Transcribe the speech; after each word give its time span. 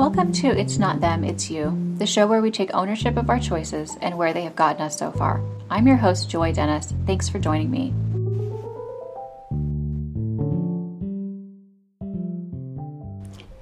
Welcome 0.00 0.32
to 0.32 0.46
It's 0.46 0.78
Not 0.78 1.02
Them, 1.02 1.24
It's 1.24 1.50
You, 1.50 1.94
the 1.98 2.06
show 2.06 2.26
where 2.26 2.40
we 2.40 2.50
take 2.50 2.72
ownership 2.72 3.18
of 3.18 3.28
our 3.28 3.38
choices 3.38 3.98
and 4.00 4.16
where 4.16 4.32
they 4.32 4.44
have 4.44 4.56
gotten 4.56 4.80
us 4.80 4.96
so 4.96 5.12
far. 5.12 5.42
I'm 5.68 5.86
your 5.86 5.98
host, 5.98 6.30
Joy 6.30 6.54
Dennis. 6.54 6.94
Thanks 7.04 7.28
for 7.28 7.38
joining 7.38 7.70
me. 7.70 7.92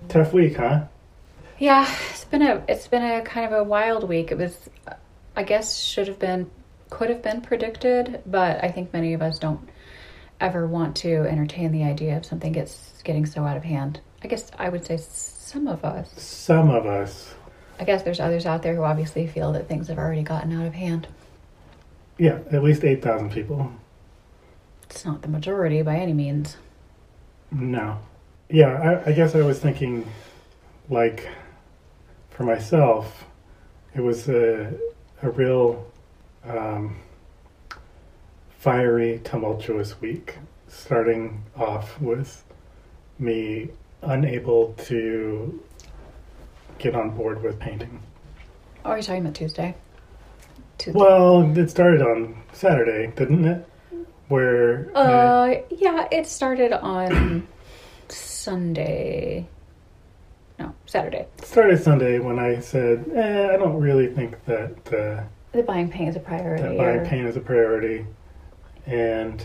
Tough 0.08 0.32
week, 0.32 0.56
huh? 0.58 0.84
Yeah, 1.58 1.92
it's 2.10 2.24
been 2.26 2.42
a 2.42 2.62
it's 2.68 2.86
been 2.86 3.02
a 3.02 3.20
kind 3.22 3.44
of 3.44 3.58
a 3.58 3.64
wild 3.64 4.08
week. 4.08 4.30
It 4.30 4.38
was, 4.38 4.70
I 5.34 5.42
guess, 5.42 5.76
should 5.76 6.06
have 6.06 6.20
been, 6.20 6.48
could 6.88 7.10
have 7.10 7.20
been 7.20 7.40
predicted, 7.40 8.22
but 8.24 8.62
I 8.62 8.70
think 8.70 8.92
many 8.92 9.12
of 9.12 9.22
us 9.22 9.40
don't 9.40 9.68
ever 10.40 10.68
want 10.68 10.94
to 10.98 11.26
entertain 11.26 11.72
the 11.72 11.82
idea 11.82 12.16
of 12.16 12.24
something 12.24 12.52
gets 12.52 13.02
getting 13.02 13.26
so 13.26 13.42
out 13.42 13.56
of 13.56 13.64
hand. 13.64 14.00
I 14.22 14.26
guess 14.26 14.50
I 14.58 14.68
would 14.68 14.84
say 14.84 14.96
some 14.96 15.68
of 15.68 15.84
us. 15.84 16.10
Some 16.20 16.70
of 16.70 16.86
us. 16.86 17.34
I 17.78 17.84
guess 17.84 18.02
there's 18.02 18.20
others 18.20 18.46
out 18.46 18.62
there 18.62 18.74
who 18.74 18.82
obviously 18.82 19.26
feel 19.26 19.52
that 19.52 19.68
things 19.68 19.88
have 19.88 19.98
already 19.98 20.22
gotten 20.22 20.52
out 20.52 20.66
of 20.66 20.74
hand. 20.74 21.06
Yeah, 22.18 22.40
at 22.50 22.64
least 22.64 22.82
8,000 22.82 23.30
people. 23.30 23.72
It's 24.90 25.04
not 25.04 25.22
the 25.22 25.28
majority 25.28 25.82
by 25.82 25.96
any 25.96 26.12
means. 26.12 26.56
No. 27.52 28.00
Yeah, 28.48 29.02
I, 29.06 29.10
I 29.10 29.12
guess 29.12 29.36
I 29.36 29.42
was 29.42 29.60
thinking, 29.60 30.10
like, 30.90 31.28
for 32.30 32.42
myself, 32.42 33.24
it 33.94 34.00
was 34.00 34.28
a, 34.28 34.74
a 35.22 35.30
real 35.30 35.86
um, 36.44 36.96
fiery, 38.58 39.20
tumultuous 39.22 40.00
week, 40.00 40.38
starting 40.66 41.44
off 41.56 42.00
with 42.00 42.44
me 43.18 43.70
unable 44.02 44.74
to 44.74 45.62
get 46.78 46.94
on 46.94 47.10
board 47.10 47.42
with 47.42 47.58
painting. 47.58 48.00
Oh, 48.84 48.90
are 48.90 48.96
you 48.96 49.02
talking 49.02 49.22
about 49.22 49.34
Tuesday? 49.34 49.74
Tuesday. 50.78 50.98
Well, 50.98 51.58
it 51.58 51.70
started 51.70 52.02
on 52.02 52.42
Saturday, 52.52 53.12
didn't 53.16 53.44
it? 53.44 53.68
Where 54.28 54.90
uh, 54.94 55.54
yeah, 55.70 56.06
it 56.12 56.26
started 56.26 56.72
on 56.72 57.48
Sunday. 58.08 59.48
No, 60.58 60.74
Saturday. 60.86 61.26
It 61.38 61.46
started 61.46 61.82
Sunday 61.82 62.18
when 62.18 62.38
I 62.38 62.60
said, 62.60 63.10
eh, 63.14 63.48
I 63.52 63.56
don't 63.56 63.80
really 63.80 64.08
think 64.08 64.44
that 64.44 64.92
uh, 64.92 65.24
the 65.52 65.62
buying 65.62 65.88
paint 65.88 66.10
is 66.10 66.16
a 66.16 66.20
priority. 66.20 66.62
That 66.62 66.76
buying 66.76 66.98
or... 67.00 67.06
paint 67.06 67.26
is 67.26 67.36
a 67.36 67.40
priority, 67.40 68.06
and 68.86 69.44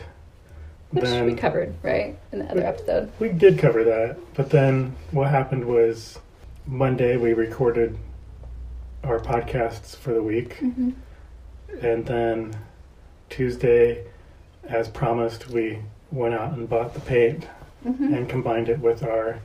which 0.93 1.05
then, 1.05 1.25
we 1.25 1.33
covered 1.33 1.73
right 1.81 2.17
in 2.31 2.39
the 2.39 2.45
other 2.45 2.61
we, 2.61 2.65
episode. 2.65 3.11
We 3.19 3.29
did 3.29 3.57
cover 3.57 3.83
that, 3.83 4.17
but 4.35 4.51
then 4.51 4.95
what 5.11 5.29
happened 5.29 5.65
was 5.65 6.19
Monday 6.67 7.17
we 7.17 7.33
recorded 7.33 7.97
our 9.03 9.19
podcasts 9.19 9.95
for 9.95 10.13
the 10.13 10.21
week, 10.21 10.59
mm-hmm. 10.59 10.91
and 11.81 12.05
then 12.05 12.55
Tuesday, 13.29 14.05
as 14.63 14.87
promised, 14.87 15.49
we 15.49 15.79
went 16.11 16.35
out 16.35 16.53
and 16.53 16.69
bought 16.69 16.93
the 16.93 16.99
paint 16.99 17.47
mm-hmm. 17.83 18.13
and 18.13 18.29
combined 18.29 18.69
it 18.69 18.79
with 18.79 19.03
our 19.03 19.39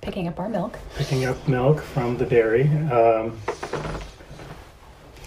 picking 0.00 0.28
up 0.28 0.38
our 0.38 0.48
milk, 0.48 0.78
picking 0.94 1.24
up 1.24 1.48
milk 1.48 1.82
from 1.82 2.16
the 2.16 2.24
dairy, 2.24 2.68
um, 2.92 3.36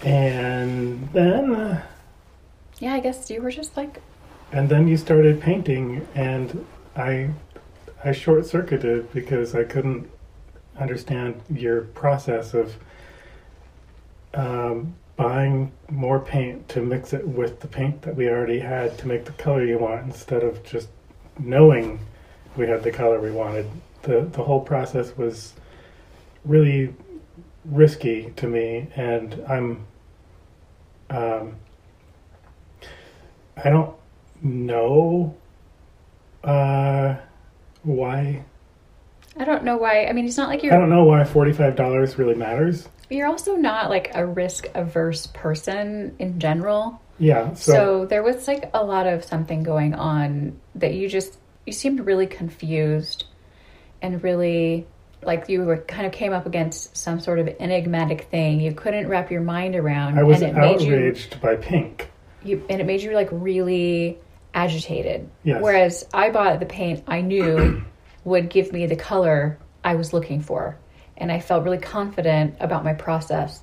and 0.04 1.06
then. 1.12 1.54
Uh, 1.54 1.82
yeah, 2.78 2.94
I 2.94 3.00
guess 3.00 3.30
you 3.30 3.42
were 3.42 3.50
just 3.50 3.76
like 3.76 4.00
and 4.52 4.68
then 4.68 4.88
you 4.88 4.96
started 4.96 5.40
painting 5.40 6.06
and 6.14 6.66
i 6.96 7.30
i 8.04 8.12
short 8.12 8.46
circuited 8.46 9.10
because 9.12 9.54
i 9.54 9.62
couldn't 9.64 10.10
understand 10.78 11.40
your 11.52 11.82
process 11.82 12.54
of 12.54 12.76
um, 14.34 14.94
buying 15.16 15.70
more 15.90 16.18
paint 16.18 16.68
to 16.68 16.80
mix 16.80 17.12
it 17.12 17.26
with 17.26 17.60
the 17.60 17.68
paint 17.68 18.00
that 18.02 18.16
we 18.16 18.28
already 18.28 18.60
had 18.60 18.96
to 18.96 19.06
make 19.06 19.24
the 19.24 19.32
color 19.32 19.64
you 19.64 19.78
want 19.78 20.04
instead 20.06 20.42
of 20.42 20.62
just 20.64 20.88
knowing 21.38 21.98
we 22.56 22.66
had 22.66 22.82
the 22.82 22.90
color 22.90 23.20
we 23.20 23.30
wanted. 23.30 23.68
The 24.02 24.22
the 24.32 24.42
whole 24.42 24.60
process 24.60 25.16
was 25.16 25.52
really 26.44 26.94
risky 27.66 28.32
to 28.36 28.46
me 28.46 28.88
and 28.96 29.44
i'm 29.46 29.86
um, 31.10 31.56
i 33.62 33.68
don't 33.68 33.94
know 34.42 35.36
uh, 36.44 37.16
why. 37.82 38.44
I 39.36 39.44
don't 39.44 39.64
know 39.64 39.76
why. 39.76 40.06
I 40.06 40.12
mean, 40.12 40.26
it's 40.26 40.36
not 40.36 40.48
like 40.48 40.62
you're. 40.62 40.74
I 40.74 40.78
don't 40.78 40.90
know 40.90 41.04
why 41.04 41.24
forty-five 41.24 41.76
dollars 41.76 42.18
really 42.18 42.34
matters. 42.34 42.88
You're 43.08 43.26
also 43.26 43.56
not 43.56 43.90
like 43.90 44.10
a 44.14 44.24
risk 44.24 44.66
averse 44.74 45.26
person 45.26 46.14
in 46.18 46.38
general. 46.38 47.00
Yeah. 47.18 47.52
So, 47.54 47.72
so 47.72 48.06
there 48.06 48.22
was 48.22 48.48
like 48.48 48.70
a 48.72 48.84
lot 48.84 49.06
of 49.06 49.24
something 49.24 49.62
going 49.62 49.94
on 49.94 50.58
that 50.76 50.94
you 50.94 51.08
just 51.08 51.38
you 51.66 51.72
seemed 51.72 52.00
really 52.00 52.26
confused 52.26 53.24
and 54.02 54.22
really 54.22 54.86
like 55.22 55.48
you 55.48 55.62
were 55.62 55.76
kind 55.76 56.06
of 56.06 56.12
came 56.12 56.32
up 56.32 56.46
against 56.46 56.96
some 56.96 57.20
sort 57.20 57.38
of 57.38 57.48
enigmatic 57.60 58.22
thing 58.30 58.58
you 58.60 58.72
couldn't 58.72 59.06
wrap 59.06 59.30
your 59.30 59.42
mind 59.42 59.76
around. 59.76 60.18
I 60.18 60.22
was 60.22 60.42
outraged 60.42 61.34
you, 61.34 61.40
by 61.40 61.56
pink. 61.56 62.10
You 62.42 62.64
and 62.70 62.80
it 62.80 62.86
made 62.86 63.02
you 63.02 63.12
like 63.12 63.28
really 63.30 64.18
agitated. 64.54 65.28
Yes. 65.44 65.62
Whereas 65.62 66.06
I 66.12 66.30
bought 66.30 66.60
the 66.60 66.66
paint 66.66 67.04
I 67.06 67.20
knew 67.20 67.82
would 68.24 68.50
give 68.50 68.72
me 68.72 68.86
the 68.86 68.96
color 68.96 69.58
I 69.84 69.94
was 69.94 70.12
looking 70.12 70.40
for. 70.42 70.78
And 71.16 71.30
I 71.30 71.40
felt 71.40 71.64
really 71.64 71.78
confident 71.78 72.56
about 72.60 72.84
my 72.84 72.94
process, 72.94 73.62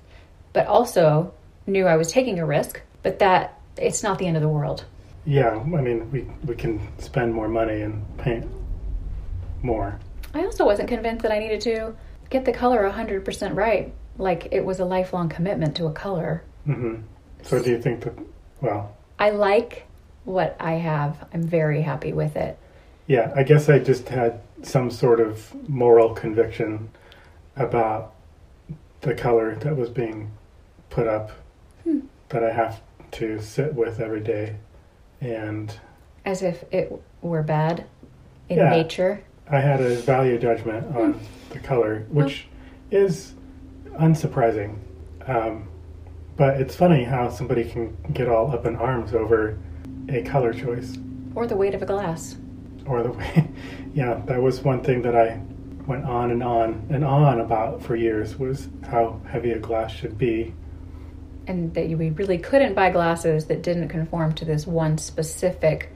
but 0.53 0.67
also 0.67 1.33
knew 1.65 1.85
I 1.85 1.97
was 1.97 2.11
taking 2.11 2.39
a 2.39 2.45
risk, 2.45 2.81
but 3.03 3.19
that 3.19 3.59
it's 3.77 4.03
not 4.03 4.19
the 4.19 4.27
end 4.27 4.37
of 4.37 4.41
the 4.41 4.49
world. 4.49 4.85
Yeah, 5.25 5.49
I 5.49 5.81
mean, 5.81 6.09
we, 6.11 6.25
we 6.45 6.55
can 6.55 6.79
spend 6.99 7.33
more 7.33 7.49
money 7.49 7.81
and 7.81 8.05
paint 8.17 8.49
more. 9.61 9.99
I 10.33 10.45
also 10.45 10.65
wasn't 10.65 10.87
convinced 10.87 11.23
that 11.23 11.31
I 11.31 11.39
needed 11.39 11.61
to 11.61 11.95
get 12.29 12.45
the 12.45 12.53
color 12.53 12.89
100% 12.89 13.55
right. 13.55 13.93
Like 14.17 14.49
it 14.51 14.63
was 14.63 14.79
a 14.79 14.85
lifelong 14.85 15.29
commitment 15.29 15.75
to 15.77 15.87
a 15.87 15.91
color. 15.91 16.43
Mm-hmm. 16.67 17.01
So 17.43 17.61
do 17.61 17.71
you 17.71 17.81
think 17.81 18.03
that, 18.03 18.13
well, 18.61 18.95
I 19.19 19.31
like 19.31 19.86
what 20.27 20.57
I 20.59 20.73
have. 20.73 21.25
I'm 21.33 21.43
very 21.43 21.81
happy 21.81 22.11
with 22.11 22.35
it. 22.35 22.59
Yeah, 23.07 23.31
I 23.33 23.43
guess 23.43 23.69
I 23.69 23.79
just 23.79 24.09
had 24.09 24.41
some 24.61 24.91
sort 24.91 25.21
of 25.21 25.55
moral 25.69 26.13
conviction 26.13 26.89
about 27.55 28.13
the 29.01 29.15
color 29.15 29.55
that 29.55 29.77
was 29.77 29.89
being 29.89 30.31
put 30.89 31.07
up 31.07 31.31
hmm. 31.83 32.01
that 32.29 32.43
I 32.43 32.51
have 32.51 32.81
to 33.11 33.39
sit 33.39 33.73
with 33.73 34.01
every 34.01 34.19
day. 34.19 34.57
And 35.21 35.73
as 36.25 36.41
if 36.41 36.65
it 36.71 36.91
were 37.21 37.41
bad 37.41 37.85
in 38.49 38.57
yeah, 38.57 38.69
nature. 38.69 39.23
I 39.49 39.61
had 39.61 39.79
a 39.79 39.95
value 39.95 40.37
judgment 40.37 40.93
on 40.93 41.13
hmm. 41.13 41.53
the 41.53 41.59
color, 41.59 42.05
which 42.09 42.47
well, 42.91 43.03
is 43.03 43.33
unsurprising. 43.93 44.77
Um, 45.25 45.69
but 46.35 46.59
it's 46.59 46.75
funny 46.75 47.05
how 47.05 47.29
somebody 47.29 47.63
can 47.63 47.95
get 48.11 48.27
all 48.27 48.51
up 48.51 48.65
in 48.65 48.75
arms 48.75 49.13
over 49.13 49.57
a 50.09 50.21
color 50.23 50.53
choice. 50.53 50.97
Or 51.35 51.47
the 51.47 51.55
weight 51.55 51.73
of 51.73 51.81
a 51.81 51.85
glass. 51.85 52.37
Or 52.85 53.03
the 53.03 53.11
way, 53.19 53.49
yeah, 53.93 54.21
that 54.25 54.41
was 54.41 54.61
one 54.61 54.81
thing 54.83 55.01
that 55.03 55.15
I 55.15 55.41
went 55.85 56.05
on 56.05 56.31
and 56.31 56.43
on 56.43 56.85
and 56.89 57.05
on 57.05 57.39
about 57.39 57.81
for 57.81 57.95
years 57.95 58.37
was 58.37 58.67
how 58.89 59.21
heavy 59.29 59.51
a 59.51 59.59
glass 59.59 59.91
should 59.91 60.17
be. 60.17 60.53
And 61.47 61.73
that 61.75 61.87
we 61.89 62.09
really 62.09 62.37
couldn't 62.37 62.73
buy 62.73 62.89
glasses 62.89 63.45
that 63.45 63.61
didn't 63.61 63.87
conform 63.87 64.33
to 64.33 64.45
this 64.45 64.67
one 64.67 64.97
specific 64.97 65.91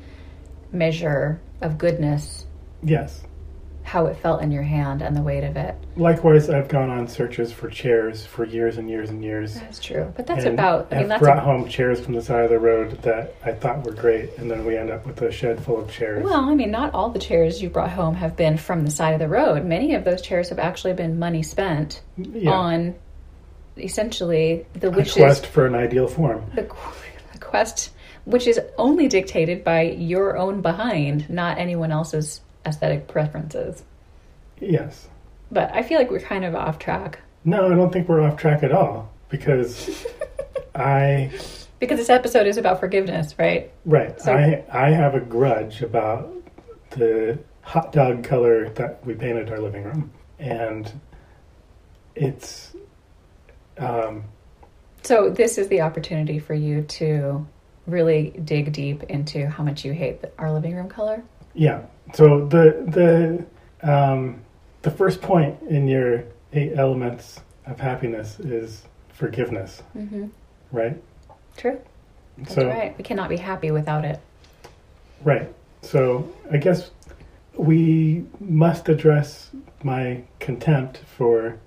measure 0.72 1.42
of 1.60 1.78
goodness. 1.78 2.46
Yes 2.84 3.22
how 3.92 4.06
it 4.06 4.16
felt 4.16 4.42
in 4.42 4.54
your 4.54 4.64
hand 4.64 5.02
and 5.02 5.18
the 5.18 5.22
weight 5.22 5.44
of 5.44 5.58
it. 5.58 5.76
Likewise, 5.98 6.50
I've 6.50 6.70
gone 6.70 6.90
on 6.90 7.10
searches 7.10 7.52
for 7.52 7.70
chairs 7.70 8.26
for 8.26 8.46
years 8.46 8.78
and 8.78 8.90
years 8.90 9.10
and 9.10 9.22
years. 9.22 9.56
That's 9.56 9.82
true, 9.82 10.14
but 10.16 10.26
that's 10.26 10.46
about. 10.46 10.88
I 10.94 11.00
mean, 11.00 11.10
that's 11.10 11.22
brought 11.22 11.40
a, 11.40 11.42
home 11.42 11.68
chairs 11.68 12.00
from 12.00 12.14
the 12.14 12.22
side 12.22 12.46
of 12.46 12.52
the 12.52 12.60
road 12.60 13.02
that 13.02 13.36
I 13.44 13.52
thought 13.52 13.84
were 13.84 13.92
great, 13.92 14.38
and 14.38 14.50
then 14.50 14.64
we 14.64 14.78
end 14.78 14.92
up 14.92 15.06
with 15.06 15.22
a 15.22 15.30
shed 15.30 15.62
full 15.62 15.78
of 15.78 15.92
chairs. 15.92 16.24
Well, 16.24 16.40
I 16.50 16.56
mean, 16.56 16.72
not 16.72 16.94
all 16.94 17.10
the 17.10 17.20
chairs 17.20 17.62
you 17.62 17.70
brought 17.70 17.90
home 17.90 18.16
have 18.16 18.38
been 18.38 18.56
from 18.56 18.86
the 18.86 18.92
side 18.92 19.12
of 19.14 19.20
the 19.20 19.28
road. 19.28 19.66
Many 19.66 19.94
of 19.94 20.06
those 20.06 20.22
chairs 20.22 20.48
have 20.48 20.60
actually 20.60 20.94
been 20.94 21.20
money 21.20 21.44
spent 21.44 22.02
yeah. 22.16 22.50
on 22.50 22.96
essentially 23.76 24.66
the 24.72 24.90
wishes. 24.90 25.16
quest 25.16 25.46
for 25.46 25.66
an 25.66 25.76
ideal 25.76 26.08
form. 26.08 26.50
The, 26.56 26.62
the 27.34 27.40
quest, 27.40 27.92
which 28.24 28.48
is 28.48 28.58
only 28.78 29.10
dictated 29.10 29.66
by 29.66 29.82
your 29.82 30.38
own 30.38 30.62
behind, 30.62 31.30
not 31.30 31.58
anyone 31.58 31.92
else's 31.92 32.40
aesthetic 32.66 33.08
preferences. 33.08 33.84
Yes. 34.60 35.08
But 35.52 35.74
I 35.74 35.84
feel 35.84 35.98
like 35.98 36.12
we're 36.12 36.20
kind 36.20 36.46
of 36.46 36.56
off 36.56 36.80
track. 36.80 37.20
No, 37.44 37.72
I 37.72 37.76
don't 37.76 37.92
think 37.92 38.08
we're 38.08 38.22
off 38.22 38.38
track 38.38 38.64
at 38.64 38.72
all 38.72 39.12
because 39.30 40.06
I 40.76 41.32
because 41.80 41.98
this 41.98 42.10
episode 42.10 42.46
is 42.48 42.58
about 42.58 42.80
forgiveness, 42.80 43.36
right? 43.40 43.72
Right. 43.86 44.20
So, 44.22 44.34
I 44.34 44.64
I 44.72 44.92
have 44.92 45.16
a 45.16 45.20
grudge 45.20 45.82
about 45.82 46.32
the 46.92 47.40
hot 47.64 47.92
dog 47.92 48.24
color 48.24 48.70
that 48.70 49.06
we 49.06 49.14
painted 49.14 49.50
our 49.50 49.60
living 49.60 49.84
room. 49.84 50.12
And 50.40 50.92
it's 52.16 52.74
um, 53.78 54.24
So 55.04 55.30
this 55.30 55.58
is 55.58 55.68
the 55.70 55.82
opportunity 55.82 56.40
for 56.40 56.54
you 56.54 56.84
to 56.84 57.48
really 57.88 58.32
dig 58.44 58.72
deep 58.74 59.04
into 59.04 59.48
how 59.48 59.64
much 59.64 59.84
you 59.84 59.94
hate 59.94 60.20
our 60.38 60.52
living 60.52 60.76
room 60.76 60.90
color. 60.90 61.24
yeah. 61.54 61.82
So 62.14 62.46
the 62.46 63.46
the 63.84 63.90
um, 63.92 64.42
the 64.82 64.92
first 64.92 65.22
point 65.22 65.58
in 65.70 65.88
your 65.88 66.24
eight 66.54 66.74
elements 66.76 67.40
of 67.66 67.80
happiness 67.80 68.40
is 68.40 68.84
forgiveness, 69.10 69.82
Mm-hmm. 69.96 70.28
right? 70.72 71.02
True. 71.58 71.80
That's 72.38 72.56
so 72.56 72.68
right. 72.68 72.98
We 72.98 73.04
cannot 73.04 73.30
be 73.30 73.38
happy 73.38 73.72
without 73.72 74.04
it. 74.06 74.20
right. 75.24 75.54
So 75.84 76.32
I 76.52 76.58
guess 76.58 76.92
we 77.56 78.24
must 78.40 78.88
address 78.90 79.50
my 79.84 80.22
contempt 80.40 81.00
for 81.18 81.58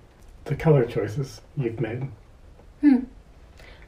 the 0.45 0.55
color 0.55 0.85
choices 0.85 1.41
you've 1.57 1.79
made. 1.81 2.07
Hmm. 2.81 2.99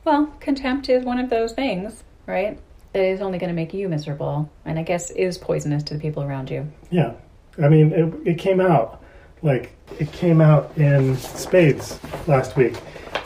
Well, 0.04 0.28
contempt 0.40 0.90
is 0.90 1.04
one 1.06 1.20
of 1.20 1.30
those 1.30 1.54
things, 1.54 2.04
right? 2.26 2.60
That 2.98 3.06
is 3.06 3.22
only 3.22 3.38
going 3.38 3.50
to 3.50 3.54
make 3.54 3.76
you 3.76 3.88
miserable, 3.90 4.50
and 4.66 4.80
I 4.80 4.82
guess 4.82 5.12
is 5.12 5.38
poisonous 5.38 5.84
to 5.84 5.94
the 5.94 6.00
people 6.00 6.24
around 6.24 6.50
you. 6.50 6.68
Yeah, 6.90 7.14
I 7.62 7.70
mean, 7.70 7.94
it, 7.94 8.28
it 8.28 8.40
came 8.40 8.60
out 8.60 9.04
like 9.44 9.70
it 10.00 10.12
came 10.12 10.42
out 10.42 10.76
in 10.78 11.16
spades 11.16 12.00
last 12.26 12.56
week. 12.58 12.74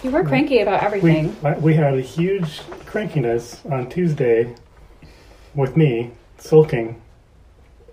You 0.03 0.11
were 0.11 0.25
cranky 0.25 0.59
about 0.59 0.81
We 0.81 0.85
everything. 0.87 1.61
we 1.61 1.73
had 1.73 1.93
a 1.93 2.01
huge 2.01 2.59
crankiness 2.85 3.65
on 3.71 3.89
Tuesday 3.89 4.53
with 5.55 5.77
me 5.77 6.11
sulking 6.37 7.01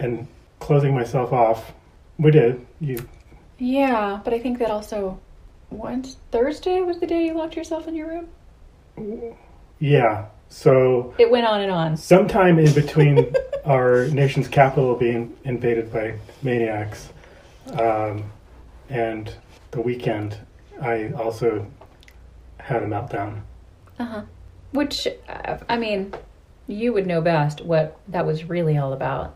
and 0.01 0.27
closing 0.59 0.97
myself 0.97 1.33
off. 1.33 1.73
We 2.19 2.33
did. 2.33 2.67
You 2.81 3.09
Yeah, 3.59 4.19
but 4.25 4.35
I 4.35 4.41
think 4.41 4.59
that 4.59 4.73
also 4.73 5.21
once 5.71 6.17
Thursday 6.33 6.81
was 6.81 6.99
the 6.99 7.07
day 7.07 7.27
you 7.27 7.35
locked 7.35 7.55
yourself 7.55 7.87
in 7.87 7.95
your 7.95 8.09
room. 8.09 9.37
yeah. 9.79 10.27
So 10.49 11.15
It 11.19 11.31
went 11.31 11.47
on 11.47 11.61
and 11.61 11.71
on. 11.71 11.97
sometime 11.97 12.59
in 12.59 12.73
between 12.73 13.35
our 13.65 14.07
nation's 14.09 14.49
capital 14.49 14.95
being 14.95 15.37
invaded 15.45 15.93
by 15.93 16.19
maniacs 16.43 17.11
um, 17.79 18.25
and 18.89 19.33
the 19.71 19.81
weekend, 19.81 20.39
I 20.81 21.11
also 21.13 21.67
had 22.59 22.83
a 22.83 22.87
meltdown. 22.87 23.43
Uh 23.99 24.05
huh. 24.05 24.23
Which, 24.73 25.07
I 25.69 25.77
mean, 25.77 26.15
you 26.67 26.93
would 26.93 27.07
know 27.07 27.21
best 27.21 27.63
what 27.63 27.99
that 28.09 28.27
was 28.27 28.45
really 28.45 28.77
all 28.79 28.93
about. 28.93 29.35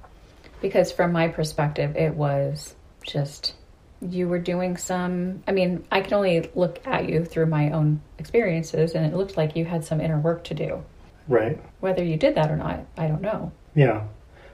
Because 0.61 0.93
from 0.93 1.13
my 1.13 1.29
perspective, 1.29 1.97
it 1.97 2.15
was 2.15 2.75
just 3.05 3.55
you 4.01 4.29
were 4.29 4.39
doing 4.39 4.77
some. 4.77 5.43
I 5.49 5.53
mean, 5.53 5.85
I 5.91 6.01
can 6.01 6.15
only 6.15 6.51
look 6.55 6.87
at 6.87 7.09
you 7.09 7.25
through 7.25 7.47
my 7.47 7.71
own 7.71 8.01
experiences, 8.19 8.95
and 8.95 9.05
it 9.07 9.17
looked 9.17 9.37
like 9.37 9.57
you 9.57 9.65
had 9.65 9.85
some 9.85 10.01
inner 10.01 10.19
work 10.19 10.45
to 10.45 10.55
do. 10.55 10.83
Right. 11.29 11.63
Whether 11.81 12.05
you 12.05 12.17
did 12.17 12.35
that 12.35 12.51
or 12.51 12.57
not, 12.57 12.85
I 12.97 13.07
don't 13.07 13.23
know. 13.23 13.53
Yeah. 13.75 14.05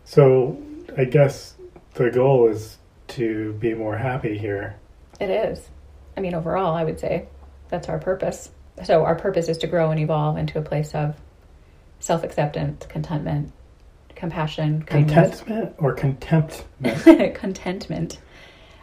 So 0.05 0.61
I 0.97 1.05
guess 1.05 1.55
the 1.95 2.11
goal 2.11 2.49
is 2.49 2.79
to 3.09 3.55
be 3.55 3.75
more 3.75 3.97
happy 3.97 4.39
here. 4.39 4.77
It 5.21 5.31
is. 5.31 5.69
I 6.17 6.21
mean, 6.21 6.35
overall, 6.35 6.75
I 6.75 6.85
would 6.85 7.01
say 7.01 7.29
that's 7.69 7.89
our 7.89 7.99
purpose. 7.99 8.51
So, 8.85 9.05
our 9.05 9.17
purpose 9.17 9.49
is 9.49 9.59
to 9.59 9.67
grow 9.67 9.91
and 9.91 9.99
evolve 9.99 10.37
into 10.37 10.59
a 10.59 10.63
place 10.63 10.95
of 10.95 11.17
self 11.99 12.23
acceptance, 12.23 12.87
contentment, 12.87 13.53
compassion, 14.15 14.83
kindness. 14.83 15.41
Contentment 15.41 15.75
or 15.79 15.95
contemptment? 15.95 17.35
contentment. 17.35 18.19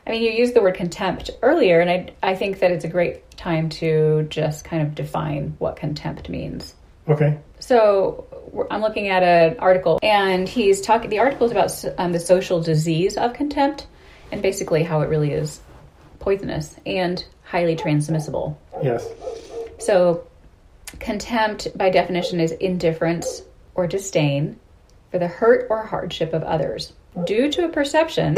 I 0.08 0.12
mean, 0.12 0.24
you 0.24 0.32
used 0.32 0.54
the 0.54 0.62
word 0.62 0.76
contempt 0.76 1.32
earlier, 1.42 1.80
and 1.80 1.90
I, 1.90 2.14
I 2.22 2.36
think 2.36 2.60
that 2.60 2.72
it's 2.72 2.86
a 2.86 2.90
great 2.90 3.38
time 3.38 3.70
to 3.70 4.28
just 4.30 4.64
kind 4.64 4.84
of 4.84 4.94
define 4.94 5.56
what 5.58 5.78
contempt 5.78 6.30
means. 6.30 6.76
Okay. 7.08 7.38
So 7.60 8.28
I'm 8.70 8.82
looking 8.82 9.10
at 9.10 9.24
an 9.24 9.60
article, 9.60 10.00
and 10.02 10.48
he's 10.48 10.82
talking. 10.82 11.10
The 11.10 11.20
article 11.20 11.46
is 11.46 11.52
about 11.52 12.00
um, 12.00 12.12
the 12.12 12.20
social 12.20 12.62
disease 12.62 13.18
of 13.18 13.34
contempt, 13.34 13.88
and 14.32 14.42
basically 14.42 14.84
how 14.84 15.02
it 15.02 15.10
really 15.10 15.32
is 15.32 15.62
poisonous 16.20 16.76
and 16.86 17.24
highly 17.44 17.76
transmissible. 17.76 18.60
Yes. 18.82 19.08
So, 19.78 20.26
contempt, 21.00 21.78
by 21.78 21.90
definition, 21.90 22.40
is 22.40 22.52
indifference 22.54 23.42
or 23.76 23.88
disdain 23.88 24.60
for 25.12 25.20
the 25.20 25.28
hurt 25.28 25.68
or 25.70 25.86
hardship 25.86 26.34
of 26.34 26.44
others 26.44 26.94
due 27.26 27.52
to 27.52 27.66
a 27.66 27.70
perception 27.70 28.38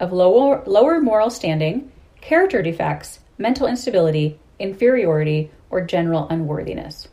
of 0.00 0.12
lower, 0.12 0.62
lower 0.66 1.00
moral 1.00 1.30
standing, 1.30 1.90
character 2.20 2.62
defects, 2.62 3.20
mental 3.38 3.66
instability, 3.66 4.38
inferiority, 4.58 5.50
or 5.70 5.80
general 5.80 6.28
unworthiness. 6.28 7.08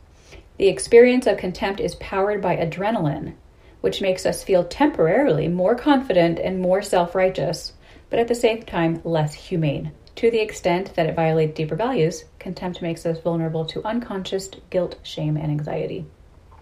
The 0.56 0.68
experience 0.68 1.26
of 1.26 1.36
contempt 1.38 1.80
is 1.80 1.96
powered 1.96 2.40
by 2.40 2.56
adrenaline, 2.56 3.34
which 3.80 4.00
makes 4.00 4.24
us 4.24 4.44
feel 4.44 4.64
temporarily 4.64 5.48
more 5.48 5.74
confident 5.74 6.38
and 6.38 6.60
more 6.60 6.80
self 6.80 7.14
righteous, 7.14 7.72
but 8.08 8.18
at 8.18 8.28
the 8.28 8.34
same 8.34 8.62
time 8.62 9.00
less 9.04 9.34
humane. 9.34 9.90
To 10.16 10.30
the 10.30 10.38
extent 10.40 10.94
that 10.94 11.06
it 11.06 11.16
violates 11.16 11.54
deeper 11.56 11.74
values, 11.74 12.24
contempt 12.38 12.80
makes 12.80 13.04
us 13.04 13.18
vulnerable 13.20 13.64
to 13.66 13.84
unconscious 13.84 14.48
guilt, 14.70 14.96
shame, 15.02 15.36
and 15.36 15.50
anxiety. 15.50 16.06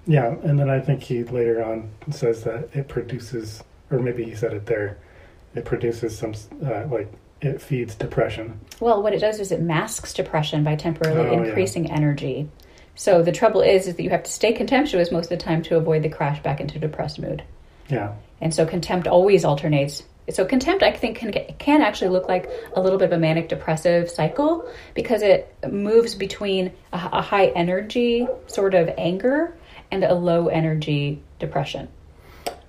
Yeah, 0.06 0.34
and 0.42 0.58
then 0.58 0.70
I 0.70 0.80
think 0.80 1.02
he 1.02 1.22
later 1.24 1.62
on 1.62 1.90
says 2.10 2.44
that 2.44 2.70
it 2.74 2.88
produces, 2.88 3.62
or 3.90 3.98
maybe 4.00 4.24
he 4.24 4.34
said 4.34 4.54
it 4.54 4.64
there, 4.66 4.98
it 5.54 5.66
produces 5.66 6.16
some, 6.16 6.32
uh, 6.64 6.86
like, 6.86 7.12
it 7.42 7.60
feeds 7.60 7.94
depression. 7.94 8.58
Well, 8.80 9.02
what 9.02 9.12
it 9.12 9.20
does 9.20 9.38
is 9.38 9.52
it 9.52 9.60
masks 9.60 10.14
depression 10.14 10.64
by 10.64 10.76
temporarily 10.76 11.28
Oh, 11.28 11.42
yeah. 11.42 11.48
increasing 11.48 11.90
energy. 11.90 12.48
So 13.02 13.20
the 13.20 13.32
trouble 13.32 13.62
is, 13.62 13.88
is 13.88 13.96
that 13.96 14.02
you 14.04 14.10
have 14.10 14.22
to 14.22 14.30
stay 14.30 14.52
contemptuous 14.52 15.10
most 15.10 15.24
of 15.24 15.30
the 15.30 15.44
time 15.44 15.60
to 15.64 15.76
avoid 15.76 16.04
the 16.04 16.08
crash 16.08 16.40
back 16.40 16.60
into 16.60 16.78
depressed 16.78 17.18
mood. 17.18 17.42
Yeah. 17.88 18.14
And 18.40 18.54
so 18.54 18.64
contempt 18.64 19.08
always 19.08 19.44
alternates. 19.44 20.04
So 20.30 20.44
contempt, 20.44 20.84
I 20.84 20.92
think, 20.92 21.16
can 21.16 21.32
can 21.58 21.82
actually 21.82 22.10
look 22.10 22.28
like 22.28 22.48
a 22.76 22.80
little 22.80 23.00
bit 23.00 23.06
of 23.06 23.12
a 23.12 23.18
manic 23.18 23.48
depressive 23.48 24.08
cycle 24.08 24.70
because 24.94 25.22
it 25.22 25.52
moves 25.68 26.14
between 26.14 26.68
a, 26.92 27.08
a 27.14 27.20
high 27.20 27.46
energy 27.46 28.28
sort 28.46 28.72
of 28.72 28.88
anger 28.96 29.52
and 29.90 30.04
a 30.04 30.14
low 30.14 30.46
energy 30.46 31.20
depression. 31.40 31.88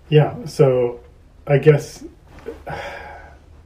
Yeah. 0.09 0.45
So 0.45 0.99
I 1.45 1.59
guess 1.59 2.03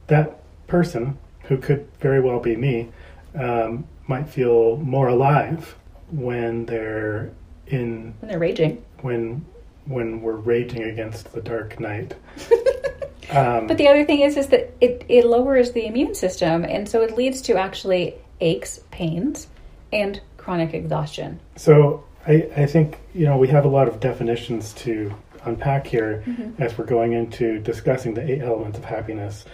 that 0.08 0.42
person, 0.66 1.16
who 1.44 1.56
could 1.56 1.88
very 1.98 2.20
well 2.20 2.40
be 2.40 2.56
me, 2.56 2.90
um, 3.34 3.86
might 4.06 4.28
feel 4.28 4.76
more 4.76 5.08
alive 5.08 5.74
when 6.10 6.66
they're 6.66 7.30
in 7.66 8.14
When 8.20 8.30
they're 8.30 8.38
raging. 8.38 8.82
when 9.02 9.44
when 9.86 10.20
we're 10.20 10.36
raging 10.36 10.82
against 10.82 11.32
the 11.32 11.40
dark 11.40 11.80
night. 11.80 12.14
um, 13.30 13.66
But 13.66 13.78
the 13.78 13.88
other 13.88 14.04
thing 14.04 14.20
is, 14.20 14.36
is 14.36 14.48
that 14.48 14.70
it, 14.82 15.02
it 15.08 15.24
lowers 15.24 15.72
the 15.72 15.86
immune 15.86 16.14
system, 16.14 16.62
and 16.64 16.86
so 16.86 17.00
it 17.00 17.16
leads 17.16 17.40
to 17.42 17.56
actually 17.56 18.14
aches, 18.40 18.80
pains, 18.90 19.46
and 19.90 20.20
chronic 20.36 20.74
exhaustion. 20.74 21.40
so 21.56 22.04
I, 22.26 22.48
I 22.56 22.66
think 22.66 22.98
you 23.14 23.24
know 23.24 23.38
we 23.38 23.48
have 23.48 23.64
a 23.64 23.68
lot 23.68 23.88
of 23.88 24.00
definitions 24.00 24.72
to 24.74 25.14
unpack 25.44 25.86
here 25.86 26.22
as 26.58 26.76
we're 26.76 26.84
going 26.84 27.12
into 27.12 27.58
discussing 27.60 28.12
the 28.14 28.30
eight 28.30 28.42
elements 28.42 28.76
of 28.78 28.84
happiness. 28.84 29.44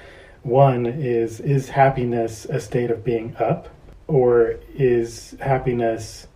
One 0.42 0.86
is 0.86 1.40
is 1.40 1.68
happiness 1.68 2.44
a 2.46 2.58
state 2.60 2.90
of 2.90 3.04
being 3.04 3.36
up, 3.36 3.68
or 4.08 4.56
is 4.74 5.36
happiness 5.40 6.26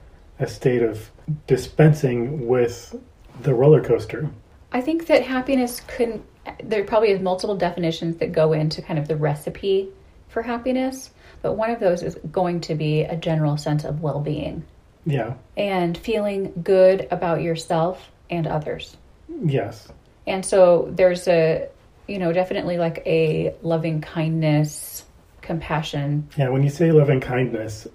a 0.41 0.47
state 0.47 0.83
of 0.83 1.11
dispensing 1.47 2.47
with 2.47 2.95
the 3.43 3.55
roller 3.55 3.83
coaster? 3.83 4.29
I 4.73 4.81
think 4.81 5.07
that 5.07 5.23
happiness 5.23 5.81
couldn't. 5.87 6.25
There 6.63 6.85
probably 6.85 7.11
is 7.11 7.21
multiple 7.21 7.57
definitions 7.57 8.17
that 8.19 8.33
go 8.33 8.53
into 8.53 8.81
kind 8.83 8.99
of 8.99 9.09
the 9.09 9.17
recipe 9.17 9.89
for 10.29 10.43
happiness, 10.43 11.11
but 11.43 11.55
one 11.55 11.71
of 11.71 11.81
those 11.81 12.03
is 12.03 12.17
going 12.33 12.61
to 12.63 12.75
be 12.75 13.03
a 13.03 13.17
general 13.17 13.57
sense 13.57 13.85
of 13.85 14.01
well-being 14.03 14.65
Yeah. 15.05 15.35
and 15.57 15.97
feeling 15.97 16.53
good 16.63 17.09
about 17.11 17.43
yourself 17.43 18.11
and 18.31 18.47
others. 18.47 18.97
Yes. 19.43 19.89
And 20.27 20.45
so 20.45 20.89
there's 20.93 21.27
a, 21.29 21.69
you 22.07 22.19
know, 22.19 22.33
definitely 22.33 22.77
like 22.79 23.03
a 23.07 23.55
loving 23.63 24.01
kindness, 24.01 25.05
compassion. 25.43 26.29
Yeah, 26.37 26.49
when 26.51 26.63
you 26.63 26.71
say 26.71 26.93
loving 26.93 27.21
kindness, 27.21 27.87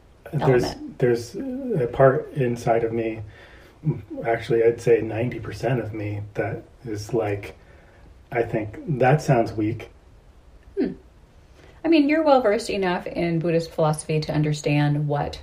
Element. 0.42 1.00
there's 1.00 1.36
a 1.36 1.88
part 1.92 2.32
inside 2.34 2.84
of 2.84 2.92
me, 2.92 3.22
actually 4.26 4.64
I'd 4.64 4.82
say 4.82 5.02
90% 5.02 5.84
of 5.84 5.94
me 5.94 6.22
that 6.36 6.64
is 6.86 7.14
like 7.14 7.56
I 8.32 8.42
think 8.42 8.78
that 9.00 9.22
sounds 9.22 9.54
weak. 9.54 9.90
Hmm. 10.78 10.94
I 11.86 11.88
mean, 11.88 12.10
you're 12.10 12.24
well 12.24 12.42
versed 12.42 12.70
enough 12.70 13.06
in 13.06 13.40
Buddhist 13.40 13.72
philosophy 13.72 14.20
to 14.22 14.34
understand 14.34 15.08
what 15.08 15.42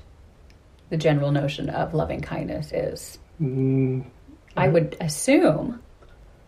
the 0.88 0.96
general 0.96 1.30
notion 1.30 1.70
of 1.70 1.94
loving 1.94 2.20
kindness 2.20 2.72
is. 2.72 3.18
Mm, 3.40 4.04
I 4.56 4.68
would 4.68 4.96
assume 5.00 5.80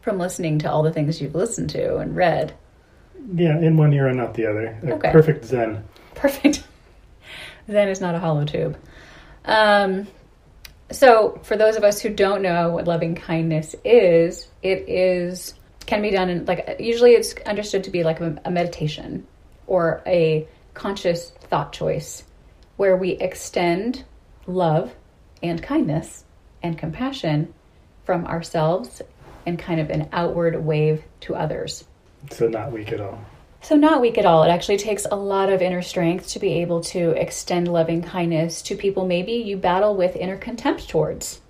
from 0.01 0.19
listening 0.19 0.59
to 0.61 0.71
all 0.71 0.83
the 0.83 0.93
things 0.93 1.21
you've 1.21 1.35
listened 1.35 1.71
to 1.71 1.99
and 1.99 2.17
read. 2.17 2.53
yeah, 3.35 3.57
in 3.59 3.77
one 3.77 3.93
ear 3.93 4.09
and 4.09 4.19
not 4.19 4.35
the 4.35 4.47
other. 4.47 4.77
Okay. 4.85 5.13
Perfect 5.13 5.45
zen. 5.45 5.85
Perfect. 6.17 6.65
Zen 7.73 7.88
it's 7.88 8.00
not 8.00 8.14
a 8.14 8.19
hollow 8.19 8.45
tube. 8.45 8.76
Um, 9.45 10.07
so, 10.91 11.41
for 11.43 11.57
those 11.57 11.76
of 11.76 11.85
us 11.85 12.00
who 12.00 12.11
don't 12.11 12.43
know 12.43 12.71
what 12.71 12.87
loving 12.87 13.14
kindness 13.14 13.75
is, 13.85 14.49
it 14.62 14.88
is 14.88 15.55
can 15.87 16.02
be 16.02 16.11
done 16.11 16.31
in 16.31 16.45
like 16.45 16.76
usually 16.79 17.12
it's 17.12 17.35
understood 17.47 17.85
to 17.85 17.91
be 17.91 18.05
like 18.05 18.21
a, 18.21 18.41
a 18.45 18.50
meditation 18.50 19.26
or 19.67 20.02
a 20.07 20.47
conscious 20.75 21.31
thought 21.31 21.73
choice 21.73 22.25
where 22.76 22.97
we 22.97 23.11
extend 23.11 24.05
love 24.47 24.95
and 25.43 25.62
kindness 25.62 26.25
and 26.62 26.79
compassion 26.79 27.52
from 28.05 28.26
ourselves 28.26 29.02
and 29.47 29.59
kind 29.59 29.81
of 29.81 29.91
an 29.91 30.09
outward 30.12 30.64
wave 30.64 31.02
to 31.21 31.35
others. 31.35 31.85
So 32.31 32.49
not 32.49 32.73
weak 32.73 32.93
at 32.93 33.00
all. 33.00 33.19
So, 33.62 33.76
not 33.76 34.00
weak 34.00 34.19
at 34.19 34.26
all. 34.26 34.42
It 34.42 34.49
actually 34.49 34.78
takes 34.78 35.07
a 35.09 35.14
lot 35.14 35.49
of 35.49 35.62
inner 35.62 35.83
strength 35.83 36.28
to 36.31 36.40
be 36.40 36.54
able 36.54 36.81
to 36.83 37.11
extend 37.11 37.69
loving 37.69 38.02
kindness 38.02 38.61
to 38.62 38.75
people 38.75 39.07
maybe 39.07 39.33
you 39.33 39.57
battle 39.57 39.95
with 39.97 40.16
inner 40.16 40.37
contempt 40.37 40.88
towards. 40.88 41.40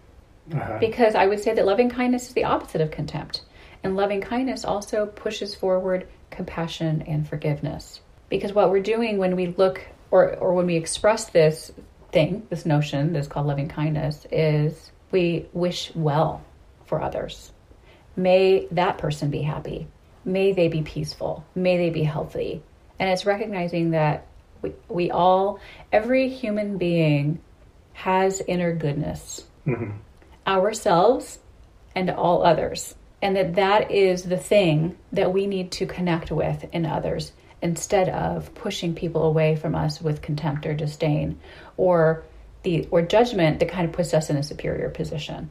Uh-huh. 0.53 0.77
Because 0.79 1.15
I 1.15 1.27
would 1.27 1.41
say 1.41 1.55
that 1.55 1.65
loving 1.65 1.89
kindness 1.89 2.29
is 2.29 2.35
the 2.35 2.45
opposite 2.45 2.83
of 2.83 2.91
contempt. 2.91 3.43
And 3.83 3.97
loving 3.97 4.21
kindness 4.21 4.65
also 4.65 5.07
pushes 5.07 5.55
forward 5.55 6.07
compassion 6.31 7.03
and 7.03 7.27
forgiveness. 7.27 8.01
Because 8.29 8.53
what 8.53 8.71
we're 8.71 8.81
doing 8.81 9.17
when 9.17 9.35
we 9.35 9.49
look 9.49 9.81
or, 10.11 10.37
or 10.37 10.53
when 10.53 10.67
we 10.67 10.77
express 10.77 11.31
this 11.31 11.73
thing, 12.13 12.47
this 12.51 12.67
notion 12.67 13.15
that's 13.15 13.27
called 13.27 13.47
loving 13.47 13.69
kindness, 13.69 14.27
is 14.31 14.93
we 15.11 15.47
wish 15.55 15.91
well 15.95 16.45
for 16.85 17.01
others. 17.01 17.53
May 18.17 18.67
that 18.71 18.99
person 18.99 19.31
be 19.31 19.41
happy. 19.41 19.89
May 20.25 20.53
they 20.53 20.69
be 20.69 20.83
peaceful. 20.83 21.45
May 21.55 21.77
they 21.77 21.91
be 21.91 22.03
healthy. 22.03 22.63
And 22.99 23.11
it's 23.11 23.27
recognizing 23.27 23.91
that 23.91 24.27
we, 24.61 24.73
we 24.89 25.11
all, 25.11 25.59
every 25.93 26.29
human 26.29 26.79
being 26.79 27.41
has 27.95 28.41
inner 28.47 28.73
goodness, 28.73 29.45
Mhm. 29.67 29.95
ourselves 30.47 31.39
and 31.95 32.11
all 32.11 32.43
others. 32.45 32.95
And 33.21 33.37
that 33.37 33.55
that 33.55 33.91
is 33.91 34.25
the 34.25 34.37
thing 34.37 34.97
that 35.13 35.33
we 35.33 35.47
need 35.47 35.71
to 35.73 35.87
connect 35.87 36.31
with 36.33 36.65
in 36.73 36.87
others 36.87 37.33
instead 37.61 38.09
of 38.09 38.53
pushing 38.55 38.95
people 38.95 39.23
away 39.25 39.55
from 39.55 39.75
us 39.75 40.03
with 40.03 40.23
contempt 40.23 40.67
or 40.67 40.75
disdain 40.75 41.39
or 41.77 42.25
the 42.65 42.89
or 42.91 43.03
judgment 43.03 43.61
that 43.61 43.69
kind 43.69 43.85
of 43.85 43.93
puts 43.93 44.15
us 44.15 44.31
in 44.31 44.37
a 44.37 44.43
superior 44.43 44.89
position 44.89 45.51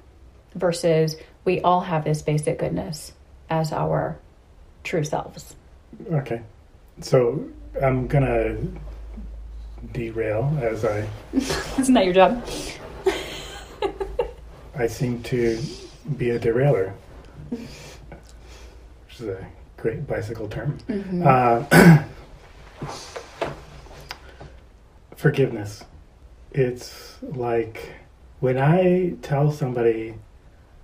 versus 0.56 1.16
we 1.46 1.62
all 1.62 1.82
have 1.82 2.04
this 2.04 2.22
basic 2.22 2.60
goodness 2.60 3.14
as 3.50 3.72
our 3.72 4.18
true 4.84 5.04
selves. 5.04 5.56
Okay. 6.12 6.42
So 7.02 7.46
I'm 7.82 8.08
gonna 8.08 8.58
derail 9.94 10.58
as 10.62 10.86
I 10.86 11.08
Isn't 11.34 11.94
that 11.94 12.06
your 12.06 12.14
job? 12.14 12.46
I 14.76 14.88
seem 14.88 15.22
to 15.24 15.60
be 16.18 16.30
a 16.32 16.40
derailer, 16.40 16.94
which 17.50 17.60
is 19.20 19.28
a 19.28 19.46
great 19.78 20.08
bicycle 20.08 20.48
term. 20.48 20.78
Uh, 21.24 22.04
forgiveness. 25.16 25.84
It's 26.52 27.18
like 27.22 27.94
when 28.40 28.58
I 28.58 29.14
tell 29.22 29.52
somebody 29.52 30.16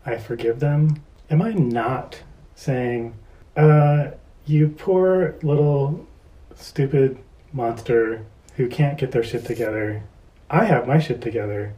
I 0.05 0.17
forgive 0.17 0.59
them, 0.59 1.01
am 1.29 1.41
I 1.41 1.53
not 1.53 2.21
saying, 2.55 3.15
uh, 3.57 4.11
you 4.45 4.69
poor 4.69 5.35
little 5.41 6.07
stupid 6.55 7.17
monster 7.51 8.23
who 8.55 8.67
can't 8.69 8.97
get 8.97 9.11
their 9.11 9.23
shit 9.23 9.45
together? 9.45 10.03
I 10.49 10.63
have 10.65 10.87
my 10.87 10.99
shit 10.99 11.21
together 11.21 11.73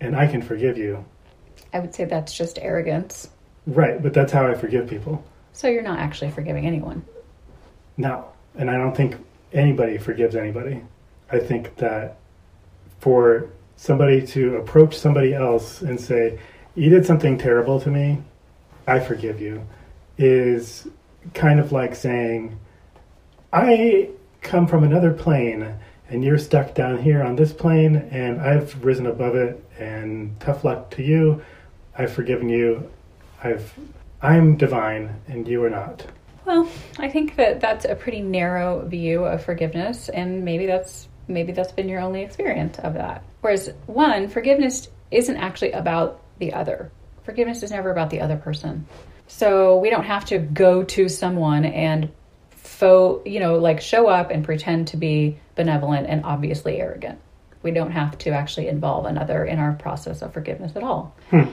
and 0.00 0.14
I 0.14 0.26
can 0.26 0.42
forgive 0.42 0.78
you. 0.78 1.04
I 1.72 1.80
would 1.80 1.94
say 1.94 2.04
that's 2.04 2.32
just 2.32 2.58
arrogance. 2.60 3.30
Right, 3.66 4.02
but 4.02 4.12
that's 4.12 4.32
how 4.32 4.46
I 4.46 4.54
forgive 4.54 4.88
people. 4.88 5.24
So 5.52 5.68
you're 5.68 5.82
not 5.82 5.98
actually 5.98 6.30
forgiving 6.30 6.66
anyone. 6.66 7.04
No, 7.96 8.26
and 8.56 8.70
I 8.70 8.76
don't 8.76 8.96
think 8.96 9.16
anybody 9.52 9.98
forgives 9.98 10.34
anybody. 10.34 10.82
I 11.30 11.38
think 11.38 11.76
that 11.76 12.18
for 13.00 13.48
somebody 13.76 14.26
to 14.28 14.56
approach 14.56 14.96
somebody 14.96 15.34
else 15.34 15.82
and 15.82 16.00
say, 16.00 16.38
You 16.74 16.90
did 16.90 17.06
something 17.06 17.38
terrible 17.38 17.80
to 17.80 17.90
me, 17.90 18.22
I 18.86 18.98
forgive 18.98 19.40
you, 19.40 19.66
is 20.18 20.88
kind 21.34 21.60
of 21.60 21.72
like 21.72 21.94
saying, 21.94 22.58
I 23.52 24.10
come 24.40 24.66
from 24.66 24.84
another 24.84 25.12
plane 25.12 25.74
and 26.08 26.24
you're 26.24 26.38
stuck 26.38 26.74
down 26.74 27.02
here 27.02 27.22
on 27.22 27.36
this 27.36 27.52
plane 27.52 27.96
and 27.96 28.40
I've 28.40 28.84
risen 28.84 29.06
above 29.06 29.34
it 29.34 29.64
and 29.78 30.38
tough 30.40 30.64
luck 30.64 30.90
to 30.92 31.02
you. 31.02 31.42
I've 31.96 32.12
forgiven 32.12 32.48
you. 32.48 32.90
I've 33.42 33.72
I'm 34.20 34.56
divine 34.56 35.20
and 35.26 35.48
you 35.48 35.64
are 35.64 35.70
not. 35.70 36.06
Well, 36.44 36.68
I 36.98 37.08
think 37.08 37.36
that 37.36 37.60
that's 37.60 37.84
a 37.84 37.94
pretty 37.94 38.20
narrow 38.20 38.86
view 38.86 39.24
of 39.24 39.44
forgiveness, 39.44 40.08
and 40.08 40.44
maybe 40.44 40.66
that's 40.66 41.08
maybe 41.28 41.52
that's 41.52 41.72
been 41.72 41.88
your 41.88 42.00
only 42.00 42.22
experience 42.22 42.78
of 42.80 42.94
that. 42.94 43.22
Whereas 43.40 43.72
one, 43.86 44.28
forgiveness 44.28 44.88
isn't 45.10 45.36
actually 45.36 45.72
about 45.72 46.20
the 46.38 46.52
other. 46.52 46.90
Forgiveness 47.22 47.62
is 47.62 47.70
never 47.70 47.90
about 47.90 48.10
the 48.10 48.20
other 48.20 48.36
person. 48.36 48.86
So 49.34 49.78
we 49.78 49.88
don't 49.88 50.04
have 50.04 50.26
to 50.26 50.38
go 50.38 50.84
to 50.84 51.08
someone 51.08 51.64
and 51.64 52.10
faux, 52.50 53.26
you 53.26 53.40
know, 53.40 53.56
like 53.56 53.80
show 53.80 54.06
up 54.06 54.30
and 54.30 54.44
pretend 54.44 54.88
to 54.88 54.98
be 54.98 55.38
benevolent 55.54 56.06
and 56.06 56.22
obviously 56.22 56.78
arrogant. 56.78 57.18
We 57.62 57.70
don't 57.70 57.92
have 57.92 58.18
to 58.18 58.30
actually 58.30 58.68
involve 58.68 59.06
another 59.06 59.42
in 59.46 59.58
our 59.58 59.72
process 59.72 60.20
of 60.20 60.34
forgiveness 60.34 60.76
at 60.76 60.82
all. 60.82 61.16
Hmm. 61.30 61.44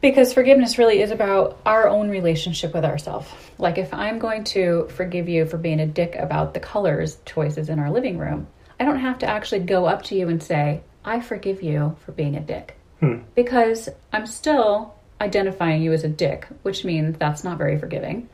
Because 0.00 0.32
forgiveness 0.32 0.78
really 0.78 1.02
is 1.02 1.10
about 1.10 1.60
our 1.66 1.86
own 1.86 2.08
relationship 2.08 2.72
with 2.72 2.86
ourselves. 2.86 3.28
Like 3.58 3.76
if 3.76 3.92
I'm 3.92 4.18
going 4.18 4.44
to 4.44 4.88
forgive 4.96 5.28
you 5.28 5.44
for 5.44 5.58
being 5.58 5.80
a 5.80 5.86
dick 5.86 6.16
about 6.18 6.54
the 6.54 6.60
colors 6.60 7.18
choices 7.26 7.68
in 7.68 7.78
our 7.78 7.90
living 7.90 8.16
room, 8.16 8.46
I 8.80 8.86
don't 8.86 8.98
have 8.98 9.18
to 9.18 9.26
actually 9.26 9.60
go 9.60 9.84
up 9.84 10.02
to 10.04 10.14
you 10.14 10.30
and 10.30 10.42
say, 10.42 10.80
I 11.04 11.20
forgive 11.20 11.62
you 11.62 11.96
for 12.00 12.12
being 12.12 12.34
a 12.34 12.40
dick. 12.40 12.78
Hmm. 13.00 13.18
Because 13.34 13.90
I'm 14.10 14.26
still 14.26 14.95
identifying 15.20 15.82
you 15.82 15.92
as 15.92 16.04
a 16.04 16.08
dick, 16.08 16.46
which 16.62 16.84
means 16.84 17.16
that's 17.18 17.44
not 17.44 17.58
very 17.58 17.78
forgiving. 17.78 18.28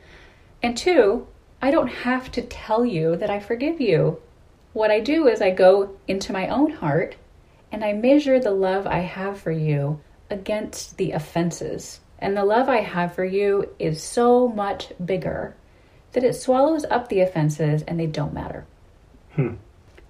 And 0.61 0.77
two, 0.77 1.27
I 1.61 1.71
don't 1.71 1.87
have 1.87 2.31
to 2.33 2.41
tell 2.41 2.85
you 2.85 3.15
that 3.15 3.29
I 3.29 3.39
forgive 3.39 3.79
you. 3.79 4.21
What 4.73 4.91
I 4.91 4.99
do 4.99 5.27
is 5.27 5.41
I 5.41 5.51
go 5.51 5.97
into 6.07 6.33
my 6.33 6.47
own 6.47 6.71
heart 6.71 7.15
and 7.71 7.83
I 7.83 7.93
measure 7.93 8.39
the 8.39 8.51
love 8.51 8.85
I 8.85 8.99
have 8.99 9.39
for 9.39 9.51
you 9.51 10.01
against 10.29 10.97
the 10.97 11.11
offenses. 11.11 11.99
And 12.19 12.35
the 12.35 12.45
love 12.45 12.69
I 12.69 12.81
have 12.81 13.15
for 13.15 13.25
you 13.25 13.69
is 13.79 14.01
so 14.01 14.47
much 14.47 14.93
bigger 15.03 15.55
that 16.13 16.23
it 16.23 16.33
swallows 16.33 16.85
up 16.85 17.09
the 17.09 17.21
offenses 17.21 17.81
and 17.83 17.99
they 17.99 18.07
don't 18.07 18.33
matter. 18.33 18.65
Hmm. 19.35 19.55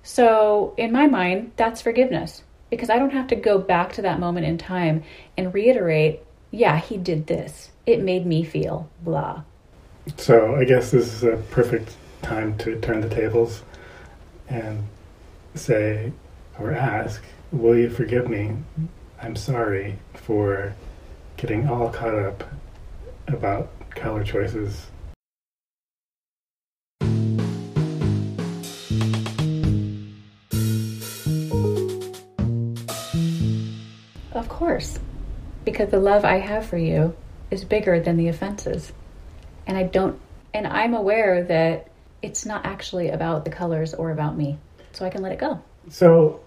So, 0.03 0.73
in 0.77 0.91
my 0.91 1.07
mind, 1.07 1.53
that's 1.55 1.81
forgiveness 1.81 2.43
because 2.69 2.89
I 2.89 2.99
don't 2.99 3.13
have 3.13 3.27
to 3.27 3.35
go 3.35 3.57
back 3.57 3.93
to 3.93 4.01
that 4.01 4.19
moment 4.19 4.45
in 4.45 4.57
time 4.57 5.03
and 5.37 5.53
reiterate, 5.53 6.21
yeah, 6.53 6.79
he 6.79 6.97
did 6.97 7.25
this. 7.25 7.71
It 7.87 8.03
made 8.03 8.27
me 8.27 8.43
feel 8.43 8.87
blah. 9.01 9.41
So 10.17 10.55
I 10.55 10.65
guess 10.65 10.91
this 10.91 11.11
is 11.11 11.23
a 11.23 11.37
perfect 11.49 11.95
time 12.21 12.55
to 12.59 12.79
turn 12.79 13.01
the 13.01 13.09
tables 13.09 13.63
and 14.47 14.83
say 15.55 16.13
or 16.59 16.71
ask, 16.71 17.23
Will 17.51 17.75
you 17.75 17.89
forgive 17.89 18.29
me? 18.29 18.55
I'm 19.19 19.35
sorry 19.35 19.97
for 20.13 20.75
getting 21.37 21.67
all 21.67 21.89
caught 21.89 22.13
up 22.13 22.43
about 23.27 23.71
color 23.89 24.23
choices. 24.23 24.85
Of 34.33 34.49
course, 34.49 34.99
because 35.65 35.89
the 35.89 35.99
love 35.99 36.25
I 36.25 36.39
have 36.39 36.65
for 36.65 36.77
you 36.77 37.15
is 37.51 37.63
bigger 37.63 37.99
than 37.99 38.17
the 38.17 38.27
offenses. 38.27 38.91
And 39.67 39.77
I 39.77 39.83
don't, 39.83 40.19
and 40.53 40.67
I'm 40.67 40.93
aware 40.93 41.43
that 41.43 41.87
it's 42.21 42.45
not 42.45 42.65
actually 42.65 43.09
about 43.09 43.45
the 43.45 43.51
colors 43.51 43.93
or 43.93 44.11
about 44.11 44.37
me. 44.37 44.57
So 44.91 45.05
I 45.05 45.09
can 45.09 45.21
let 45.21 45.31
it 45.31 45.39
go. 45.39 45.61
So 45.89 46.41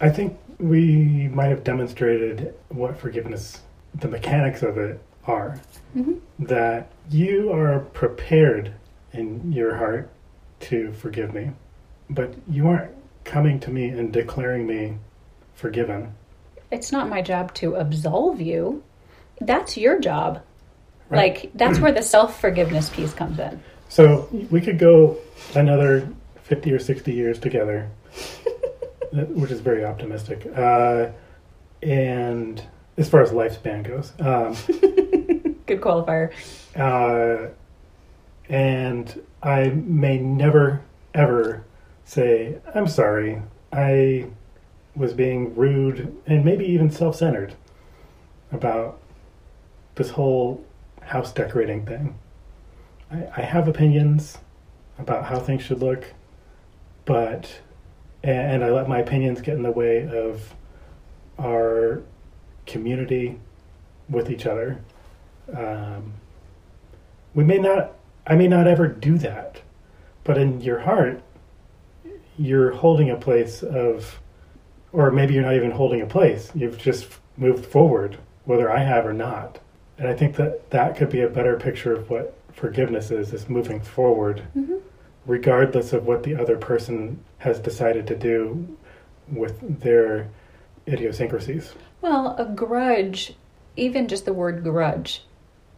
I 0.00 0.08
think 0.08 0.38
we 0.58 1.28
might 1.28 1.48
have 1.48 1.64
demonstrated 1.64 2.54
what 2.68 2.98
forgiveness, 2.98 3.60
the 3.94 4.08
mechanics 4.08 4.62
of 4.62 4.78
it 4.78 5.00
are. 5.26 5.60
Mm-hmm. 5.96 6.44
That 6.46 6.90
you 7.10 7.52
are 7.52 7.80
prepared 7.80 8.72
in 9.12 9.52
your 9.52 9.76
heart 9.76 10.10
to 10.60 10.92
forgive 10.92 11.34
me, 11.34 11.50
but 12.08 12.34
you 12.48 12.68
aren't 12.68 12.92
coming 13.24 13.60
to 13.60 13.70
me 13.70 13.88
and 13.88 14.12
declaring 14.12 14.66
me 14.66 14.98
forgiven. 15.54 16.14
It's 16.70 16.92
not 16.92 17.08
my 17.08 17.22
job 17.22 17.54
to 17.54 17.74
absolve 17.74 18.40
you. 18.40 18.82
That's 19.40 19.76
your 19.76 19.98
job. 19.98 20.42
Right. 21.08 21.32
Like, 21.42 21.50
that's 21.54 21.80
where 21.80 21.92
the 21.92 22.02
self 22.02 22.40
forgiveness 22.40 22.88
piece 22.90 23.12
comes 23.12 23.38
in. 23.38 23.60
So 23.88 24.28
we 24.50 24.60
could 24.60 24.78
go 24.78 25.18
another 25.54 26.08
50 26.42 26.72
or 26.72 26.78
60 26.78 27.12
years 27.12 27.38
together 27.38 27.90
which 29.12 29.50
is 29.50 29.60
very 29.60 29.84
optimistic. 29.84 30.46
Uh, 30.56 31.08
and 31.82 32.62
as 32.96 33.08
far 33.08 33.22
as 33.22 33.30
lifespan 33.30 33.82
goes, 33.82 34.12
um, 34.20 34.54
Good 35.66 35.80
qualifier. 35.80 36.32
uh, 36.76 37.50
and 38.48 39.22
I 39.42 39.68
may 39.68 40.18
never 40.18 40.82
ever 41.14 41.64
say 42.04 42.58
I'm 42.74 42.88
sorry. 42.88 43.40
I 43.72 44.26
was 44.94 45.12
being 45.12 45.54
rude 45.54 46.16
and 46.26 46.44
maybe 46.44 46.64
even 46.64 46.90
self-centered 46.90 47.54
about 48.52 48.98
this 49.94 50.10
whole 50.10 50.64
house 51.02 51.32
decorating 51.32 51.86
thing. 51.86 52.18
I, 53.10 53.26
I 53.36 53.40
have 53.42 53.68
opinions 53.68 54.38
about 54.98 55.26
how 55.26 55.38
things 55.38 55.62
should 55.62 55.80
look, 55.80 56.12
but 57.04 57.60
and 58.22 58.62
I 58.62 58.70
let 58.70 58.88
my 58.88 58.98
opinions 58.98 59.40
get 59.40 59.54
in 59.54 59.62
the 59.62 59.70
way 59.70 60.06
of 60.06 60.54
our 61.38 62.02
community 62.66 63.38
with 64.10 64.30
each 64.30 64.44
other. 64.44 64.82
Um, 65.54 66.12
we 67.34 67.44
may 67.44 67.58
not, 67.58 67.92
I 68.26 68.34
may 68.34 68.46
not 68.46 68.66
ever 68.66 68.88
do 68.88 69.16
that, 69.18 69.62
but 70.22 70.36
in 70.36 70.60
your 70.60 70.80
heart, 70.80 71.22
you're 72.36 72.72
holding 72.72 73.08
a 73.10 73.16
place 73.16 73.62
of, 73.62 74.20
or 74.92 75.10
maybe 75.10 75.34
you're 75.34 75.42
not 75.42 75.54
even 75.54 75.70
holding 75.70 76.00
a 76.00 76.06
place. 76.06 76.50
You've 76.54 76.78
just 76.78 77.06
moved 77.36 77.64
forward, 77.66 78.18
whether 78.44 78.70
I 78.70 78.80
have 78.80 79.06
or 79.06 79.12
not. 79.12 79.58
And 79.98 80.08
I 80.08 80.14
think 80.14 80.36
that 80.36 80.70
that 80.70 80.96
could 80.96 81.10
be 81.10 81.20
a 81.22 81.28
better 81.28 81.56
picture 81.58 81.92
of 81.92 82.08
what 82.10 82.36
forgiveness 82.52 83.10
is: 83.10 83.32
is 83.32 83.48
moving 83.48 83.80
forward, 83.80 84.42
Mm-hmm. 84.56 84.76
regardless 85.26 85.92
of 85.92 86.06
what 86.06 86.22
the 86.22 86.34
other 86.34 86.56
person 86.56 87.22
has 87.38 87.58
decided 87.60 88.06
to 88.06 88.16
do 88.16 88.76
with 89.30 89.80
their 89.80 90.28
idiosyncrasies. 90.88 91.74
Well, 92.00 92.34
a 92.38 92.44
grudge, 92.46 93.34
even 93.76 94.08
just 94.08 94.24
the 94.24 94.32
word 94.32 94.64
grudge, 94.64 95.24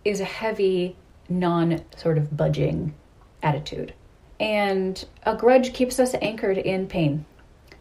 is 0.05 0.21
a 0.21 0.25
heavy, 0.25 0.97
non 1.29 1.83
sort 1.97 2.17
of 2.19 2.37
budging 2.37 2.95
attitude. 3.43 3.93
And 4.41 5.05
a 5.25 5.37
grudge 5.37 5.73
keeps 5.75 5.99
us 6.01 6.15
anchored 6.23 6.59
in 6.59 6.87
pain. 6.87 7.25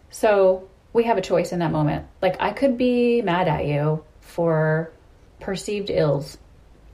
So 0.10 0.68
we 0.94 1.04
have 1.06 1.18
a 1.18 1.22
choice 1.22 1.52
in 1.52 1.60
that 1.60 1.72
moment. 1.72 2.06
Like, 2.22 2.38
I 2.40 2.52
could 2.52 2.78
be 2.78 3.22
mad 3.22 3.48
at 3.48 3.66
you 3.66 4.04
for 4.20 4.92
perceived 5.40 5.90
ills. 5.90 6.38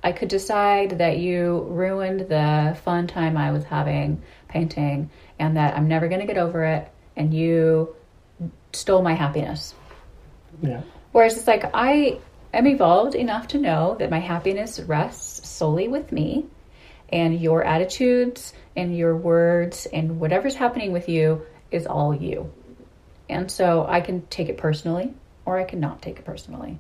I 0.04 0.12
could 0.12 0.30
decide 0.30 1.00
that 1.00 1.18
you 1.18 1.66
ruined 1.70 2.22
the 2.22 2.78
fun 2.84 3.08
time 3.08 3.36
I 3.36 3.52
was 3.52 3.64
having 3.64 4.22
painting 4.48 5.10
and 5.40 5.58
that 5.58 5.76
I'm 5.76 5.88
never 5.88 6.08
going 6.08 6.22
to 6.22 6.28
get 6.28 6.38
over 6.38 6.64
it 6.64 6.88
and 7.16 7.34
you 7.34 7.96
stole 8.74 9.02
my 9.02 9.14
happiness. 9.14 9.74
Yeah. 10.62 10.82
Whereas 11.12 11.38
it's 11.38 11.48
like 11.48 11.70
I 11.74 12.20
am 12.54 12.68
evolved 12.68 13.16
enough 13.16 13.48
to 13.50 13.58
know 13.58 13.96
that 14.00 14.10
my 14.10 14.20
happiness 14.20 14.80
rests 14.80 15.48
solely 15.50 15.88
with 15.88 16.12
me 16.12 16.46
and 17.10 17.40
your 17.40 17.64
attitudes 17.64 18.54
and 18.76 18.96
your 18.96 19.16
words 19.16 19.88
and 19.92 20.20
whatever's 20.20 20.56
happening 20.56 20.92
with 20.92 21.10
you 21.10 21.42
is 21.72 21.88
all 21.88 22.14
you. 22.14 22.52
And 23.30 23.52
so 23.52 23.86
I 23.88 24.02
can 24.02 24.26
take 24.28 24.50
it 24.50 24.58
personally 24.58 25.14
or 25.46 25.58
I 25.58 25.64
can 25.64 25.80
not 25.80 26.02
take 26.02 26.20
it 26.20 26.26
personally. 26.26 26.80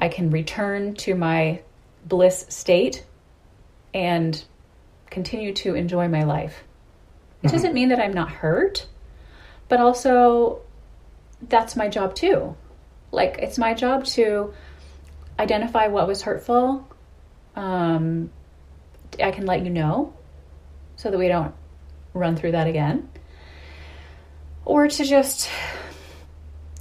I 0.00 0.08
can 0.08 0.30
return 0.30 0.94
to 0.96 1.14
my 1.14 1.60
bliss 2.06 2.46
state 2.48 3.04
and 3.92 4.42
continue 5.10 5.52
to 5.54 5.74
enjoy 5.74 6.08
my 6.08 6.22
life. 6.24 6.62
It 7.42 7.48
Mhm. 7.48 7.52
doesn't 7.52 7.74
mean 7.74 7.88
that 7.90 8.00
I'm 8.00 8.12
not 8.12 8.30
hurt, 8.30 8.86
but 9.68 9.80
also 9.80 10.60
that's 11.48 11.76
my 11.76 11.88
job 11.88 12.14
too. 12.14 12.54
Like 13.12 13.38
it's 13.40 13.58
my 13.58 13.74
job 13.74 14.04
to 14.06 14.52
identify 15.38 15.88
what 15.88 16.06
was 16.06 16.22
hurtful. 16.22 16.86
Um, 17.56 18.30
I 19.22 19.30
can 19.30 19.46
let 19.46 19.64
you 19.64 19.70
know 19.70 20.12
so 20.96 21.10
that 21.10 21.18
we 21.18 21.28
don't 21.28 21.54
run 22.14 22.36
through 22.36 22.52
that 22.52 22.66
again. 22.66 23.08
Or 24.70 24.86
to 24.86 25.04
just, 25.04 25.50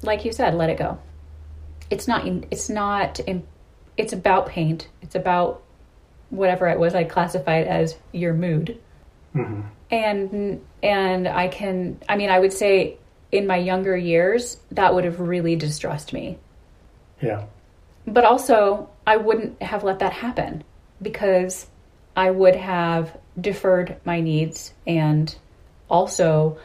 like 0.03 0.23
you 0.23 0.31
said, 0.31 0.53
let 0.53 0.69
it 0.69 0.77
go. 0.77 0.99
It's 1.89 2.07
not. 2.07 2.27
It's 2.51 2.69
not. 2.69 3.19
It's 3.97 4.13
about 4.13 4.45
paint. 4.45 4.87
It's 5.01 5.15
about 5.15 5.63
whatever 6.29 6.67
it 6.67 6.77
was 6.77 6.93
I 6.93 7.03
classified 7.03 7.65
as 7.65 7.97
your 8.11 8.33
mood 8.33 8.79
hmm 9.33 9.61
and 9.89 10.61
and 10.83 11.27
I 11.27 11.47
can 11.47 11.99
I 12.07 12.15
mean 12.17 12.29
I 12.29 12.37
would 12.37 12.53
say 12.53 12.97
in 13.31 13.47
my 13.47 13.57
younger 13.57 13.97
years 13.97 14.57
that 14.71 14.93
would 14.93 15.05
have 15.05 15.19
really 15.19 15.55
distressed 15.55 16.13
me 16.13 16.37
Yeah. 17.21 17.45
but 18.05 18.25
also 18.25 18.89
I 19.07 19.17
wouldn't 19.17 19.61
have 19.63 19.83
let 19.83 19.99
that 19.99 20.13
happen 20.13 20.63
because 21.01 21.65
I 22.15 22.29
would 22.29 22.55
have 22.55 23.17
deferred 23.39 23.97
my 24.05 24.21
needs 24.21 24.73
and 24.85 25.35
also 25.89 26.59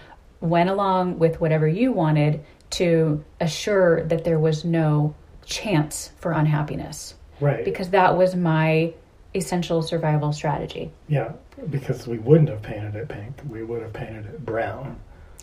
went 0.44 0.68
along 0.70 1.18
with 1.18 1.40
whatever 1.40 1.66
you 1.66 1.92
wanted 1.92 2.44
to 2.70 3.24
assure 3.40 4.04
that 4.04 4.24
there 4.24 4.38
was 4.38 4.64
no 4.64 5.14
chance 5.46 6.10
for 6.18 6.32
unhappiness 6.32 7.14
Right. 7.40 7.64
because 7.64 7.90
that 7.90 8.16
was 8.16 8.34
my 8.36 8.92
essential 9.34 9.82
survival 9.82 10.32
strategy. 10.32 10.90
yeah. 11.08 11.32
Because 11.70 12.06
we 12.06 12.18
wouldn't 12.18 12.48
have 12.48 12.62
painted 12.62 12.96
it 12.96 13.08
pink. 13.08 13.40
We 13.48 13.62
would 13.62 13.80
have 13.80 13.92
painted 13.92 14.26
it 14.26 14.44
brown. 14.44 14.96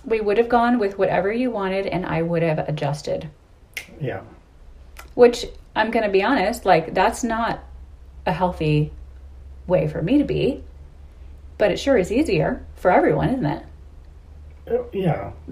We 0.03 0.19
would 0.19 0.37
have 0.37 0.49
gone 0.49 0.77
with 0.77 0.97
whatever 0.97 1.31
you 1.31 1.49
wanted 1.51 1.87
and 1.87 2.05
I 2.05 2.21
would 2.21 2.43
have 2.43 2.59
adjusted. 2.59 3.29
Yeah. 3.99 4.21
Which 5.13 5.45
I'm 5.73 5.89
going 5.89 6.03
to 6.05 6.11
be 6.11 6.21
honest, 6.21 6.65
like 6.65 6.93
that's 6.93 7.23
not 7.23 7.63
a 8.25 8.33
healthy 8.33 8.91
way 9.67 9.87
for 9.87 10.01
me 10.01 10.17
to 10.17 10.25
be. 10.25 10.63
But 11.57 11.71
it 11.71 11.79
sure 11.79 11.97
is 11.97 12.11
easier 12.11 12.65
for 12.75 12.91
everyone, 12.91 13.29
isn't 13.29 13.45
it? 13.45 13.63
Uh, 14.69 14.83
Yeah. 14.93 15.31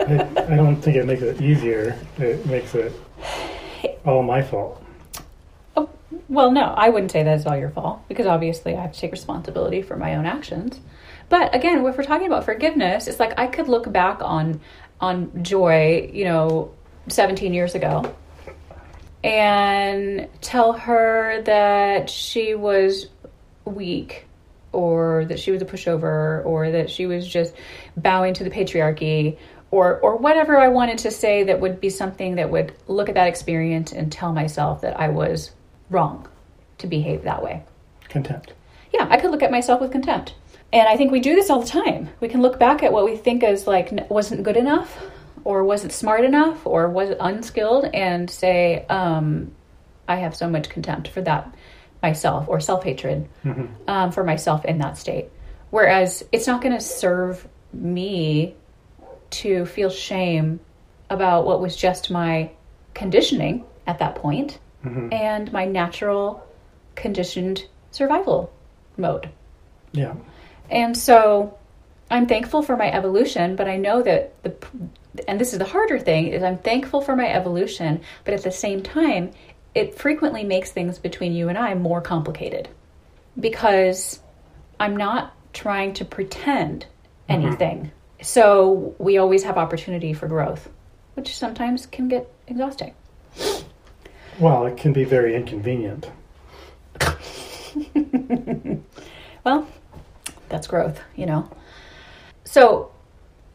I, 0.00 0.14
I 0.52 0.56
don't 0.56 0.76
think 0.76 0.96
it 0.96 1.04
makes 1.04 1.20
it 1.20 1.40
easier. 1.42 1.98
It 2.16 2.46
makes 2.46 2.74
it 2.74 2.92
all 4.06 4.22
my 4.22 4.42
fault. 4.42 4.82
Oh, 5.76 5.90
well, 6.30 6.50
no, 6.50 6.62
I 6.62 6.88
wouldn't 6.88 7.12
say 7.12 7.22
that 7.22 7.36
it's 7.36 7.46
all 7.46 7.58
your 7.58 7.68
fault 7.68 8.00
because 8.08 8.26
obviously 8.26 8.74
I 8.74 8.80
have 8.80 8.92
to 8.92 8.98
take 8.98 9.12
responsibility 9.12 9.82
for 9.82 9.96
my 9.96 10.14
own 10.14 10.24
actions. 10.24 10.80
But 11.28 11.54
again, 11.54 11.84
if 11.84 11.96
we're 11.96 12.04
talking 12.04 12.26
about 12.26 12.44
forgiveness, 12.44 13.06
it's 13.06 13.20
like 13.20 13.38
I 13.38 13.48
could 13.48 13.68
look 13.68 13.92
back 13.92 14.22
on 14.22 14.60
on 15.00 15.42
Joy, 15.44 16.10
you 16.12 16.24
know, 16.24 16.72
17 17.08 17.52
years 17.52 17.74
ago 17.74 18.14
and 19.24 20.28
tell 20.40 20.72
her 20.72 21.42
that 21.42 22.08
she 22.08 22.54
was 22.54 23.08
weak 23.64 24.27
or 24.72 25.24
that 25.26 25.38
she 25.38 25.50
was 25.50 25.62
a 25.62 25.64
pushover 25.64 26.44
or 26.44 26.70
that 26.70 26.90
she 26.90 27.06
was 27.06 27.26
just 27.26 27.54
bowing 27.96 28.34
to 28.34 28.44
the 28.44 28.50
patriarchy 28.50 29.38
or 29.70 29.98
or 30.00 30.16
whatever 30.16 30.56
I 30.56 30.68
wanted 30.68 30.98
to 30.98 31.10
say 31.10 31.44
that 31.44 31.60
would 31.60 31.80
be 31.80 31.90
something 31.90 32.36
that 32.36 32.50
would 32.50 32.72
look 32.86 33.08
at 33.08 33.14
that 33.14 33.28
experience 33.28 33.92
and 33.92 34.10
tell 34.10 34.32
myself 34.32 34.80
that 34.82 34.98
I 34.98 35.08
was 35.08 35.50
wrong 35.90 36.28
to 36.78 36.86
behave 36.86 37.24
that 37.24 37.42
way. 37.42 37.62
Contempt. 38.08 38.52
Yeah, 38.92 39.06
I 39.10 39.18
could 39.18 39.30
look 39.30 39.42
at 39.42 39.50
myself 39.50 39.80
with 39.80 39.92
contempt. 39.92 40.34
And 40.72 40.86
I 40.86 40.96
think 40.96 41.12
we 41.12 41.20
do 41.20 41.34
this 41.34 41.50
all 41.50 41.60
the 41.60 41.66
time. 41.66 42.10
We 42.20 42.28
can 42.28 42.42
look 42.42 42.58
back 42.58 42.82
at 42.82 42.92
what 42.92 43.04
we 43.04 43.16
think 43.16 43.42
is 43.42 43.66
like 43.66 44.10
wasn't 44.10 44.42
good 44.42 44.56
enough 44.56 44.98
or 45.44 45.64
wasn't 45.64 45.92
smart 45.92 46.24
enough 46.24 46.66
or 46.66 46.88
was 46.88 47.14
unskilled 47.18 47.86
and 47.94 48.28
say 48.30 48.84
um, 48.88 49.52
I 50.06 50.16
have 50.16 50.36
so 50.36 50.48
much 50.48 50.68
contempt 50.68 51.08
for 51.08 51.22
that 51.22 51.54
myself 52.02 52.48
or 52.48 52.60
self-hatred 52.60 53.28
hmm 53.42 53.66
um, 53.86 54.12
for 54.12 54.24
myself 54.24 54.64
in 54.64 54.78
that 54.78 54.98
state. 54.98 55.26
Whereas 55.70 56.24
it's 56.32 56.46
not 56.46 56.62
going 56.62 56.74
to 56.74 56.80
serve 56.80 57.46
me 57.72 58.54
to 59.30 59.66
feel 59.66 59.90
shame 59.90 60.60
about 61.10 61.46
what 61.46 61.60
was 61.60 61.76
just 61.76 62.10
my 62.10 62.50
conditioning 62.94 63.64
at 63.86 63.98
that 63.98 64.14
point 64.14 64.58
hmm 64.82 65.08
and 65.12 65.52
my 65.52 65.64
natural 65.64 66.46
conditioned 66.94 67.64
survival 67.90 68.52
mode. 68.96 69.28
Yeah. 69.92 70.14
And 70.70 70.96
so 70.96 71.56
I'm 72.10 72.26
thankful 72.26 72.62
for 72.62 72.76
my 72.76 72.90
evolution, 72.90 73.56
but 73.56 73.68
I 73.68 73.76
know 73.76 74.02
that 74.02 74.42
the 74.42 74.54
and 75.26 75.40
this 75.40 75.52
is 75.52 75.58
the 75.58 75.64
harder 75.64 75.98
thing 75.98 76.28
is 76.28 76.42
I'm 76.42 76.58
thankful 76.58 77.00
for 77.00 77.16
my 77.16 77.28
evolution, 77.28 78.02
but 78.24 78.34
at 78.34 78.42
the 78.42 78.52
same 78.52 78.82
time, 78.82 79.32
it 79.74 79.94
frequently 79.94 80.44
makes 80.44 80.72
things 80.72 80.98
between 80.98 81.32
you 81.32 81.48
and 81.48 81.58
I 81.58 81.74
more 81.74 82.00
complicated 82.00 82.68
because 83.38 84.20
I'm 84.80 84.96
not 84.96 85.34
trying 85.52 85.94
to 85.94 86.04
pretend 86.04 86.86
mm-hmm. 87.28 87.46
anything. 87.46 87.92
So 88.20 88.94
we 88.98 89.18
always 89.18 89.44
have 89.44 89.56
opportunity 89.56 90.12
for 90.12 90.26
growth, 90.26 90.68
which 91.14 91.36
sometimes 91.36 91.86
can 91.86 92.08
get 92.08 92.32
exhausting. 92.46 92.94
Well, 94.38 94.66
it 94.66 94.76
can 94.76 94.92
be 94.92 95.04
very 95.04 95.34
inconvenient. 95.36 96.10
Well, 99.48 99.66
that's 100.50 100.66
growth, 100.66 101.00
you 101.16 101.24
know. 101.24 101.50
So 102.44 102.90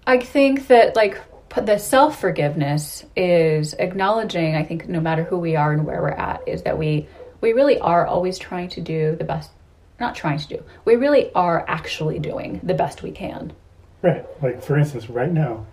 I 0.07 0.17
think 0.17 0.67
that 0.69 0.95
like 0.95 1.21
the 1.55 1.77
self 1.77 2.19
forgiveness 2.19 3.05
is 3.15 3.73
acknowledging. 3.73 4.55
I 4.55 4.63
think 4.63 4.87
no 4.87 4.99
matter 4.99 5.23
who 5.23 5.37
we 5.37 5.55
are 5.55 5.71
and 5.73 5.85
where 5.85 6.01
we're 6.01 6.09
at, 6.09 6.47
is 6.47 6.63
that 6.63 6.77
we 6.77 7.07
we 7.41 7.53
really 7.53 7.77
are 7.79 8.07
always 8.07 8.39
trying 8.39 8.69
to 8.69 8.81
do 8.81 9.15
the 9.15 9.23
best. 9.23 9.51
Not 9.99 10.15
trying 10.15 10.39
to 10.39 10.47
do. 10.47 10.63
We 10.85 10.95
really 10.95 11.31
are 11.33 11.65
actually 11.67 12.19
doing 12.19 12.59
the 12.63 12.73
best 12.73 13.03
we 13.03 13.11
can. 13.11 13.53
Right. 14.01 14.25
Like, 14.41 14.63
for 14.63 14.77
instance, 14.77 15.09
right 15.09 15.31
now, 15.31 15.65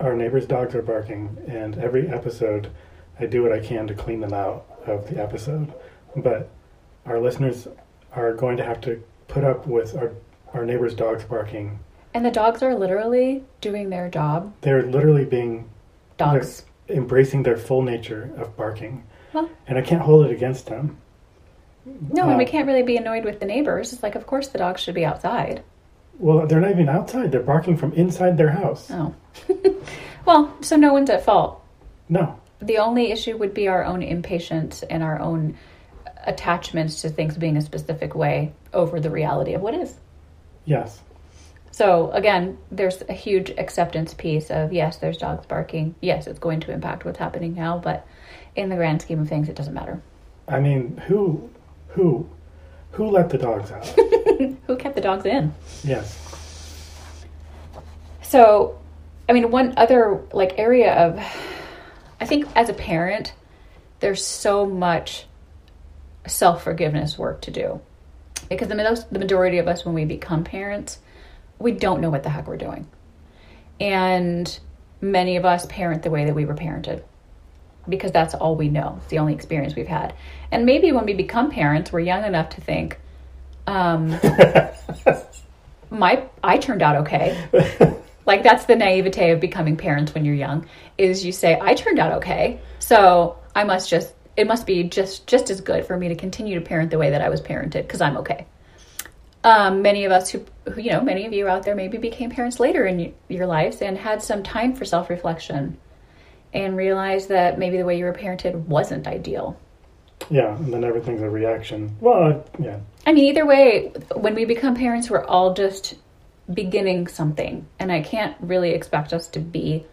our 0.00 0.16
neighbor's 0.16 0.46
dogs 0.46 0.74
are 0.74 0.82
barking, 0.82 1.36
and 1.46 1.78
every 1.78 2.08
episode, 2.08 2.70
I 3.18 3.26
do 3.26 3.42
what 3.42 3.52
I 3.52 3.60
can 3.60 3.86
to 3.86 3.94
clean 3.94 4.20
them 4.20 4.32
out 4.32 4.66
of 4.86 5.08
the 5.08 5.22
episode. 5.22 5.72
But 6.16 6.48
our 7.06 7.20
listeners 7.20 7.68
are 8.12 8.34
going 8.34 8.56
to 8.56 8.64
have 8.64 8.80
to 8.82 9.02
put 9.28 9.44
up 9.44 9.66
with 9.66 9.96
our, 9.96 10.12
our 10.52 10.64
neighbor's 10.64 10.94
dogs 10.94 11.24
barking. 11.24 11.78
And 12.14 12.24
the 12.24 12.30
dogs 12.30 12.62
are 12.62 12.74
literally 12.74 13.44
doing 13.60 13.90
their 13.90 14.08
job. 14.08 14.52
They're 14.62 14.82
literally 14.82 15.24
being 15.24 15.68
Dogs. 16.18 16.64
embracing 16.88 17.44
their 17.44 17.56
full 17.56 17.82
nature 17.82 18.30
of 18.36 18.56
barking. 18.56 19.04
Well, 19.32 19.48
And 19.66 19.78
I 19.78 19.82
can't 19.82 20.02
hold 20.02 20.26
it 20.26 20.32
against 20.32 20.66
them. 20.66 20.98
no, 21.86 22.28
and 22.28 22.36
we 22.38 22.44
Uh, 22.44 22.48
can't 22.48 22.66
really 22.66 22.82
be 22.82 22.96
annoyed 22.96 23.24
with 23.24 23.38
the 23.40 23.46
neighbors. 23.46 23.92
It's 23.92 24.02
like, 24.02 24.16
of 24.16 24.26
course, 24.26 24.48
the 24.48 24.58
dogs 24.58 24.80
should 24.80 24.94
be 24.94 25.04
outside. 25.04 25.62
Well, 26.18 26.46
they're 26.46 26.60
not 26.60 26.72
even 26.72 26.88
outside. 26.88 27.30
They're 27.32 27.40
barking 27.40 27.76
from 27.76 27.92
inside 27.94 28.36
their 28.36 28.50
house. 28.50 28.90
Oh. 28.90 29.14
well, 30.26 30.52
so 30.60 30.76
no 30.76 30.92
one's 30.92 31.08
at 31.10 31.24
fault. 31.24 31.62
No. 32.08 32.38
The 32.60 32.76
only 32.78 33.10
issue 33.12 33.36
would 33.38 33.54
be 33.54 33.68
our 33.68 33.84
own 33.84 34.02
impatience 34.02 34.82
and 34.82 35.02
our 35.02 35.18
own 35.18 35.56
attachments 36.26 37.00
to 37.02 37.08
things 37.08 37.36
being 37.38 37.56
a 37.56 37.62
specific 37.62 38.14
way 38.14 38.52
over 38.74 39.00
the 39.00 39.10
reality 39.10 39.54
of 39.54 39.62
what 39.62 39.72
is. 39.74 39.94
Yes. 40.66 41.00
So 41.80 42.10
again, 42.10 42.58
there's 42.70 43.02
a 43.08 43.14
huge 43.14 43.52
acceptance 43.56 44.12
piece 44.12 44.50
of 44.50 44.70
yes, 44.70 44.98
there's 44.98 45.16
dogs 45.16 45.46
barking. 45.46 45.94
Yes, 46.02 46.26
it's 46.26 46.38
going 46.38 46.60
to 46.60 46.72
impact 46.72 47.06
what's 47.06 47.18
happening 47.18 47.54
now, 47.54 47.78
but 47.78 48.06
in 48.54 48.68
the 48.68 48.76
grand 48.76 49.00
scheme 49.00 49.18
of 49.18 49.30
things, 49.30 49.48
it 49.48 49.56
doesn't 49.56 49.72
matter. 49.72 50.02
I 50.46 50.60
mean, 50.60 50.98
who, 51.06 51.48
who, 51.88 52.28
who 52.90 53.08
let 53.08 53.30
the 53.30 53.38
dogs 53.38 53.70
out? 53.70 53.86
Who 54.66 54.76
kept 54.76 54.94
the 54.94 55.00
dogs 55.00 55.24
in? 55.24 55.54
yes. 55.82 56.18
So, 58.20 58.78
I 59.26 59.32
mean, 59.32 59.50
one 59.50 59.72
other 59.78 60.20
like 60.34 60.58
area 60.58 60.92
of, 60.92 61.18
I 62.20 62.26
think 62.26 62.46
as 62.54 62.68
a 62.68 62.74
parent, 62.74 63.32
there's 64.00 64.22
so 64.22 64.66
much 64.66 65.24
self 66.26 66.62
forgiveness 66.62 67.16
work 67.16 67.40
to 67.40 67.50
do, 67.50 67.80
because 68.50 68.68
the 68.68 68.74
most, 68.74 69.10
the 69.10 69.18
majority 69.18 69.56
of 69.56 69.66
us 69.66 69.86
when 69.86 69.94
we 69.94 70.04
become 70.04 70.44
parents, 70.44 70.98
we 71.60 71.72
don't 71.72 72.00
know 72.00 72.10
what 72.10 72.24
the 72.24 72.30
heck 72.30 72.48
we're 72.48 72.56
doing, 72.56 72.88
and 73.78 74.58
many 75.00 75.36
of 75.36 75.44
us 75.44 75.66
parent 75.66 76.02
the 76.02 76.10
way 76.10 76.24
that 76.24 76.34
we 76.34 76.44
were 76.44 76.54
parented 76.54 77.02
because 77.88 78.12
that's 78.12 78.34
all 78.34 78.56
we 78.56 78.68
know. 78.68 78.96
It's 78.98 79.06
the 79.08 79.18
only 79.18 79.34
experience 79.34 79.74
we've 79.74 79.86
had. 79.86 80.14
And 80.50 80.66
maybe 80.66 80.92
when 80.92 81.06
we 81.06 81.14
become 81.14 81.50
parents, 81.50 81.92
we're 81.92 82.00
young 82.00 82.24
enough 82.24 82.50
to 82.50 82.60
think, 82.60 82.98
um, 83.66 84.10
my 85.90 86.24
I 86.42 86.58
turned 86.58 86.82
out 86.82 86.96
okay. 86.96 87.88
like 88.26 88.42
that's 88.42 88.64
the 88.66 88.76
naivete 88.76 89.30
of 89.30 89.40
becoming 89.40 89.76
parents 89.76 90.14
when 90.14 90.24
you're 90.24 90.34
young 90.34 90.66
is 90.98 91.24
you 91.24 91.32
say 91.32 91.58
I 91.60 91.74
turned 91.74 91.98
out 91.98 92.12
okay, 92.18 92.60
so 92.78 93.38
I 93.54 93.64
must 93.64 93.90
just 93.90 94.14
it 94.36 94.46
must 94.46 94.66
be 94.66 94.84
just 94.84 95.26
just 95.26 95.50
as 95.50 95.60
good 95.60 95.84
for 95.84 95.96
me 95.96 96.08
to 96.08 96.14
continue 96.14 96.58
to 96.58 96.64
parent 96.64 96.90
the 96.90 96.98
way 96.98 97.10
that 97.10 97.20
I 97.20 97.28
was 97.28 97.40
parented 97.40 97.82
because 97.82 98.00
I'm 98.00 98.16
okay. 98.18 98.46
Um, 99.42 99.80
many 99.82 100.04
of 100.04 100.12
us 100.12 100.28
who, 100.30 100.44
who, 100.70 100.80
you 100.80 100.90
know, 100.90 101.00
many 101.00 101.24
of 101.26 101.32
you 101.32 101.48
out 101.48 101.62
there 101.62 101.74
maybe 101.74 101.96
became 101.96 102.30
parents 102.30 102.60
later 102.60 102.84
in 102.84 102.98
y- 102.98 103.12
your 103.28 103.46
lives 103.46 103.80
and 103.80 103.96
had 103.96 104.22
some 104.22 104.42
time 104.42 104.74
for 104.74 104.84
self 104.84 105.08
reflection 105.08 105.78
and 106.52 106.76
realized 106.76 107.28
that 107.30 107.58
maybe 107.58 107.78
the 107.78 107.84
way 107.84 107.96
you 107.96 108.04
were 108.04 108.12
parented 108.12 108.54
wasn't 108.66 109.06
ideal. 109.06 109.58
Yeah, 110.28 110.54
and 110.56 110.72
then 110.72 110.84
everything's 110.84 111.22
a 111.22 111.30
reaction. 111.30 111.96
Well, 112.00 112.44
yeah. 112.58 112.80
I 113.06 113.12
mean, 113.12 113.24
either 113.24 113.46
way, 113.46 113.92
when 114.14 114.34
we 114.34 114.44
become 114.44 114.74
parents, 114.74 115.08
we're 115.08 115.24
all 115.24 115.54
just 115.54 115.94
beginning 116.52 117.06
something. 117.06 117.66
And 117.78 117.90
I 117.90 118.02
can't 118.02 118.36
really 118.40 118.70
expect 118.72 119.12
us 119.14 119.28
to 119.28 119.40
be 119.40 119.86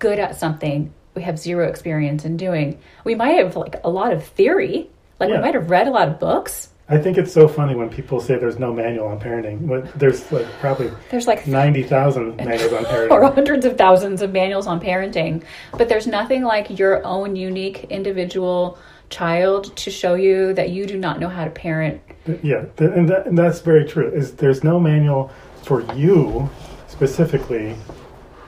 good 0.00 0.18
at 0.18 0.36
something 0.36 0.92
we 1.14 1.22
have 1.22 1.38
zero 1.38 1.68
experience 1.68 2.24
in 2.24 2.36
doing. 2.36 2.78
We 3.04 3.14
might 3.16 3.32
have 3.38 3.56
like 3.56 3.76
a 3.84 3.90
lot 3.90 4.12
of 4.12 4.24
theory, 4.24 4.88
like 5.18 5.28
Yeah. 5.30 5.36
we 5.36 5.42
might 5.42 5.54
have 5.54 5.68
read 5.70 5.88
a 5.88 5.90
lot 5.90 6.08
of 6.08 6.18
books. 6.20 6.68
I 6.90 6.96
think 6.96 7.18
it's 7.18 7.32
so 7.32 7.46
funny 7.46 7.74
when 7.74 7.90
people 7.90 8.18
say 8.18 8.38
there's 8.38 8.58
no 8.58 8.72
manual 8.72 9.08
on 9.08 9.20
parenting. 9.20 9.68
But 9.68 9.98
there's 9.98 10.30
like 10.32 10.46
probably 10.60 10.90
There's 11.10 11.26
like 11.26 11.46
90,000 11.46 12.36
manuals 12.36 12.72
on 12.72 12.84
parenting, 12.84 13.10
or 13.10 13.30
hundreds 13.30 13.66
of 13.66 13.76
thousands 13.76 14.22
of 14.22 14.32
manuals 14.32 14.66
on 14.66 14.80
parenting, 14.80 15.42
but 15.76 15.88
there's 15.88 16.06
nothing 16.06 16.42
like 16.42 16.78
your 16.78 17.04
own 17.04 17.36
unique 17.36 17.84
individual 17.90 18.78
child 19.10 19.76
to 19.76 19.90
show 19.90 20.14
you 20.14 20.54
that 20.54 20.70
you 20.70 20.86
do 20.86 20.98
not 20.98 21.20
know 21.20 21.28
how 21.28 21.44
to 21.44 21.50
parent. 21.50 22.00
Yeah, 22.42 22.66
and, 22.78 23.08
that, 23.08 23.26
and 23.26 23.36
that's 23.36 23.60
very 23.60 23.86
true. 23.86 24.08
Is 24.10 24.34
there's 24.34 24.64
no 24.64 24.80
manual 24.80 25.30
for 25.62 25.82
you 25.94 26.48
specifically 26.86 27.76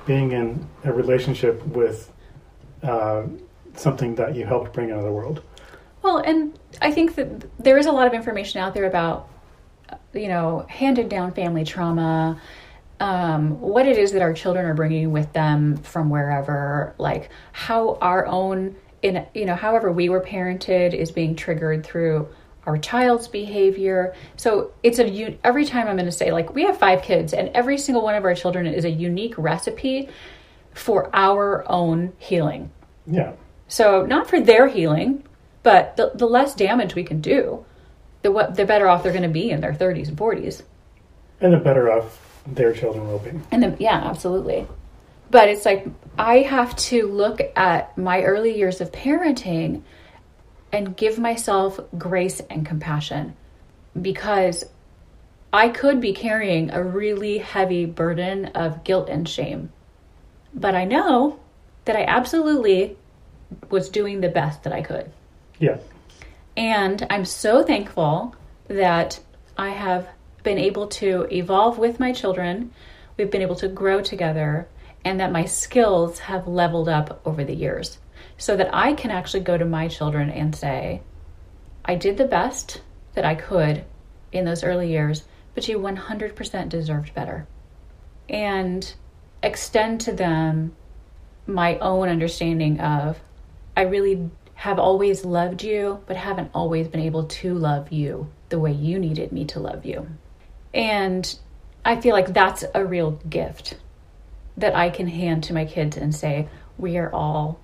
being 0.06 0.32
in 0.32 0.66
a 0.84 0.92
relationship 0.92 1.64
with 1.66 2.10
uh, 2.82 3.24
something 3.74 4.14
that 4.14 4.34
you 4.34 4.46
helped 4.46 4.72
bring 4.72 4.90
into 4.90 5.02
the 5.02 5.12
world. 5.12 5.42
Well, 6.02 6.18
and 6.18 6.58
I 6.80 6.92
think 6.92 7.14
that 7.16 7.62
there 7.62 7.78
is 7.78 7.86
a 7.86 7.92
lot 7.92 8.06
of 8.06 8.14
information 8.14 8.60
out 8.60 8.74
there 8.74 8.86
about, 8.86 9.28
you 10.14 10.28
know, 10.28 10.64
handed 10.68 11.08
down 11.08 11.32
family 11.32 11.64
trauma, 11.64 12.40
um, 13.00 13.60
what 13.60 13.86
it 13.86 13.96
is 13.96 14.12
that 14.12 14.22
our 14.22 14.34
children 14.34 14.66
are 14.66 14.74
bringing 14.74 15.10
with 15.10 15.32
them 15.32 15.76
from 15.78 16.10
wherever, 16.10 16.94
like 16.98 17.30
how 17.52 17.96
our 18.00 18.26
own, 18.26 18.76
in 19.02 19.26
you 19.34 19.46
know, 19.46 19.54
however 19.54 19.90
we 19.90 20.08
were 20.08 20.20
parented 20.20 20.92
is 20.94 21.10
being 21.10 21.34
triggered 21.34 21.84
through 21.84 22.28
our 22.66 22.76
child's 22.76 23.26
behavior. 23.26 24.14
So 24.36 24.72
it's 24.82 24.98
a 24.98 25.38
every 25.44 25.64
time 25.64 25.88
I'm 25.88 25.96
going 25.96 26.06
to 26.06 26.12
say 26.12 26.30
like 26.30 26.54
we 26.54 26.64
have 26.64 26.78
five 26.78 27.02
kids, 27.02 27.32
and 27.32 27.48
every 27.54 27.78
single 27.78 28.02
one 28.02 28.14
of 28.14 28.24
our 28.24 28.34
children 28.34 28.66
is 28.66 28.84
a 28.84 28.90
unique 28.90 29.34
recipe 29.38 30.08
for 30.74 31.10
our 31.14 31.64
own 31.70 32.12
healing. 32.18 32.70
Yeah, 33.06 33.32
So 33.66 34.04
not 34.04 34.28
for 34.28 34.40
their 34.40 34.68
healing, 34.68 35.24
but 35.62 35.96
the, 35.96 36.12
the 36.14 36.26
less 36.26 36.54
damage 36.54 36.94
we 36.94 37.04
can 37.04 37.20
do, 37.20 37.64
the 38.22 38.30
what 38.30 38.56
the 38.56 38.64
better 38.64 38.88
off 38.88 39.02
they're 39.02 39.12
going 39.12 39.22
to 39.22 39.28
be 39.28 39.50
in 39.50 39.60
their 39.60 39.72
30s 39.72 40.08
and 40.08 40.16
40s. 40.16 40.62
and 41.40 41.52
the 41.52 41.58
better 41.58 41.90
off 41.90 42.42
their 42.46 42.72
children 42.72 43.06
will 43.06 43.18
be. 43.18 43.32
And 43.50 43.62
then 43.62 43.76
yeah, 43.78 44.02
absolutely. 44.04 44.66
But 45.30 45.48
it's 45.48 45.64
like 45.64 45.86
I 46.18 46.38
have 46.38 46.74
to 46.76 47.06
look 47.06 47.40
at 47.56 47.96
my 47.96 48.22
early 48.22 48.56
years 48.56 48.80
of 48.80 48.92
parenting 48.92 49.82
and 50.72 50.96
give 50.96 51.18
myself 51.18 51.80
grace 51.98 52.40
and 52.50 52.66
compassion 52.66 53.36
because 54.00 54.64
I 55.52 55.68
could 55.68 56.00
be 56.00 56.12
carrying 56.12 56.70
a 56.70 56.82
really 56.82 57.38
heavy 57.38 57.84
burden 57.84 58.46
of 58.46 58.84
guilt 58.84 59.08
and 59.08 59.28
shame. 59.28 59.72
But 60.54 60.74
I 60.74 60.84
know 60.84 61.40
that 61.84 61.96
I 61.96 62.04
absolutely 62.04 62.96
was 63.68 63.88
doing 63.88 64.20
the 64.20 64.28
best 64.28 64.62
that 64.62 64.72
I 64.72 64.82
could. 64.82 65.10
Yeah, 65.60 65.76
And 66.56 67.06
I'm 67.10 67.26
so 67.26 67.62
thankful 67.62 68.34
that 68.68 69.20
I 69.58 69.68
have 69.68 70.08
been 70.42 70.58
able 70.58 70.88
to 70.88 71.26
evolve 71.30 71.76
with 71.76 72.00
my 72.00 72.12
children. 72.12 72.72
We've 73.16 73.30
been 73.30 73.42
able 73.42 73.56
to 73.56 73.68
grow 73.68 74.00
together, 74.00 74.66
and 75.04 75.20
that 75.20 75.32
my 75.32 75.44
skills 75.44 76.18
have 76.20 76.48
leveled 76.48 76.88
up 76.88 77.20
over 77.26 77.44
the 77.44 77.54
years 77.54 77.98
so 78.38 78.56
that 78.56 78.74
I 78.74 78.94
can 78.94 79.10
actually 79.10 79.40
go 79.40 79.58
to 79.58 79.64
my 79.66 79.88
children 79.88 80.30
and 80.30 80.56
say, 80.56 81.02
I 81.84 81.94
did 81.94 82.16
the 82.16 82.24
best 82.24 82.80
that 83.14 83.26
I 83.26 83.34
could 83.34 83.84
in 84.32 84.46
those 84.46 84.64
early 84.64 84.90
years, 84.90 85.24
but 85.54 85.68
you 85.68 85.78
100% 85.78 86.68
deserved 86.70 87.14
better. 87.14 87.46
And 88.28 88.92
extend 89.42 90.00
to 90.02 90.12
them 90.12 90.74
my 91.46 91.78
own 91.78 92.08
understanding 92.08 92.80
of 92.80 93.20
I 93.76 93.82
really 93.82 94.30
have 94.60 94.78
always 94.78 95.24
loved 95.24 95.62
you, 95.62 95.98
but 96.06 96.18
haven't 96.18 96.50
always 96.52 96.86
been 96.86 97.00
able 97.00 97.24
to 97.24 97.54
love 97.54 97.90
you 97.90 98.30
the 98.50 98.58
way 98.58 98.70
you 98.70 98.98
needed 98.98 99.32
me 99.32 99.42
to 99.42 99.58
love 99.58 99.86
you. 99.86 100.06
And 100.74 101.34
I 101.82 101.98
feel 101.98 102.12
like 102.12 102.34
that's 102.34 102.62
a 102.74 102.84
real 102.84 103.12
gift 103.12 103.78
that 104.58 104.76
I 104.76 104.90
can 104.90 105.06
hand 105.06 105.44
to 105.44 105.54
my 105.54 105.64
kids 105.64 105.96
and 105.96 106.14
say, 106.14 106.46
we 106.76 106.98
are 106.98 107.10
all 107.10 107.58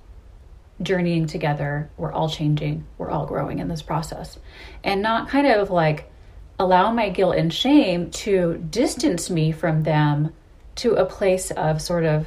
journeying 0.81 1.27
together, 1.27 1.91
we're 1.99 2.13
all 2.13 2.31
changing, 2.31 2.87
we're 2.97 3.11
all 3.11 3.27
growing 3.27 3.59
in 3.59 3.69
this 3.69 3.83
process. 3.83 4.39
And 4.83 5.03
not 5.03 5.29
kind 5.29 5.47
of 5.49 5.69
like 5.69 6.11
allow 6.59 6.93
my 6.93 7.11
guilt 7.11 7.37
and 7.37 7.53
shame 7.53 8.11
to 8.13 8.57
distance 8.71 9.29
me 9.29 9.53
from 9.53 9.83
them 9.83 10.33
to 10.77 10.95
a 10.95 11.05
place 11.05 11.51
of 11.51 11.83
sort 11.83 12.05
of 12.05 12.27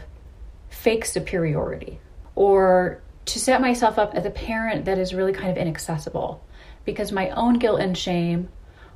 fake 0.69 1.05
superiority 1.05 1.99
or 2.35 3.01
to 3.33 3.39
set 3.39 3.61
myself 3.61 3.97
up 3.97 4.15
as 4.15 4.25
a 4.25 4.29
parent 4.29 4.85
that 4.85 4.97
is 4.97 5.13
really 5.13 5.33
kind 5.33 5.49
of 5.49 5.57
inaccessible 5.57 6.43
because 6.85 7.11
my 7.11 7.29
own 7.31 7.59
guilt 7.59 7.79
and 7.79 7.97
shame 7.97 8.49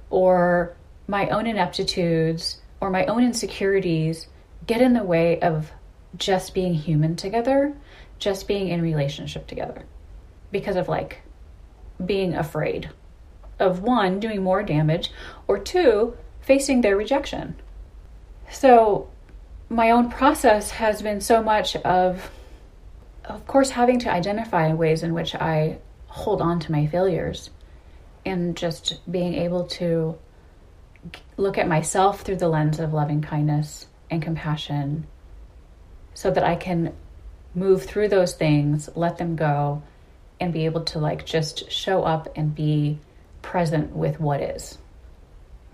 or 0.10 0.76
my 1.08 1.28
own 1.30 1.48
ineptitudes 1.48 2.62
or 2.80 2.90
my 2.90 3.06
own 3.06 3.24
insecurities 3.24 4.28
get 4.66 4.82
in 4.82 4.94
the 4.94 5.04
way 5.04 5.40
of 5.40 5.72
just 6.18 6.54
being 6.54 6.74
human 6.74 7.16
together, 7.16 7.76
just 8.20 8.48
being 8.48 8.70
in 8.70 8.82
relationship 8.82 9.48
together 9.48 9.86
because 10.52 10.76
of 10.76 10.88
like 10.88 11.22
being 12.04 12.34
afraid 12.34 12.90
of 13.60 13.82
one, 13.82 14.20
doing 14.20 14.44
more 14.44 14.64
damage, 14.64 15.12
or 15.48 15.58
two, 15.58 16.16
facing 16.42 16.82
their 16.82 16.98
rejection. 16.98 17.56
So, 18.50 19.10
my 19.70 19.92
own 19.92 20.10
process 20.10 20.72
has 20.72 21.02
been 21.02 21.22
so 21.22 21.42
much 21.42 21.76
of, 21.78 22.32
of 23.26 23.46
course, 23.48 23.70
having 23.70 24.00
to 24.00 24.12
identify 24.12 24.74
ways 24.74 25.04
in 25.04 25.14
which 25.14 25.36
I 25.36 25.78
hold 26.08 26.42
on 26.42 26.60
to 26.62 26.72
my 26.72 26.88
failures 26.88 27.50
and 28.26 28.56
just 28.56 29.00
being 29.10 29.34
able 29.36 29.66
to 29.66 30.18
look 31.38 31.58
at 31.58 31.68
myself 31.68 32.22
through 32.22 32.38
the 32.38 32.48
lens 32.48 32.80
of 32.80 32.94
loving 32.94 33.22
kindness 33.22 33.88
and 34.10 34.22
compassion 34.22 35.06
so 36.14 36.32
that 36.32 36.44
I 36.44 36.56
can 36.56 36.94
move 37.56 37.84
through 37.84 38.10
those 38.10 38.34
things, 38.34 38.90
let 38.96 39.18
them 39.18 39.36
go, 39.36 39.84
and 40.40 40.54
be 40.54 40.66
able 40.66 40.84
to 40.86 41.00
like 41.00 41.26
just 41.26 41.72
show 41.72 42.04
up 42.04 42.28
and 42.36 42.54
be 42.54 43.00
present 43.42 43.96
with 43.96 44.20
what 44.20 44.42
is. 44.42 44.78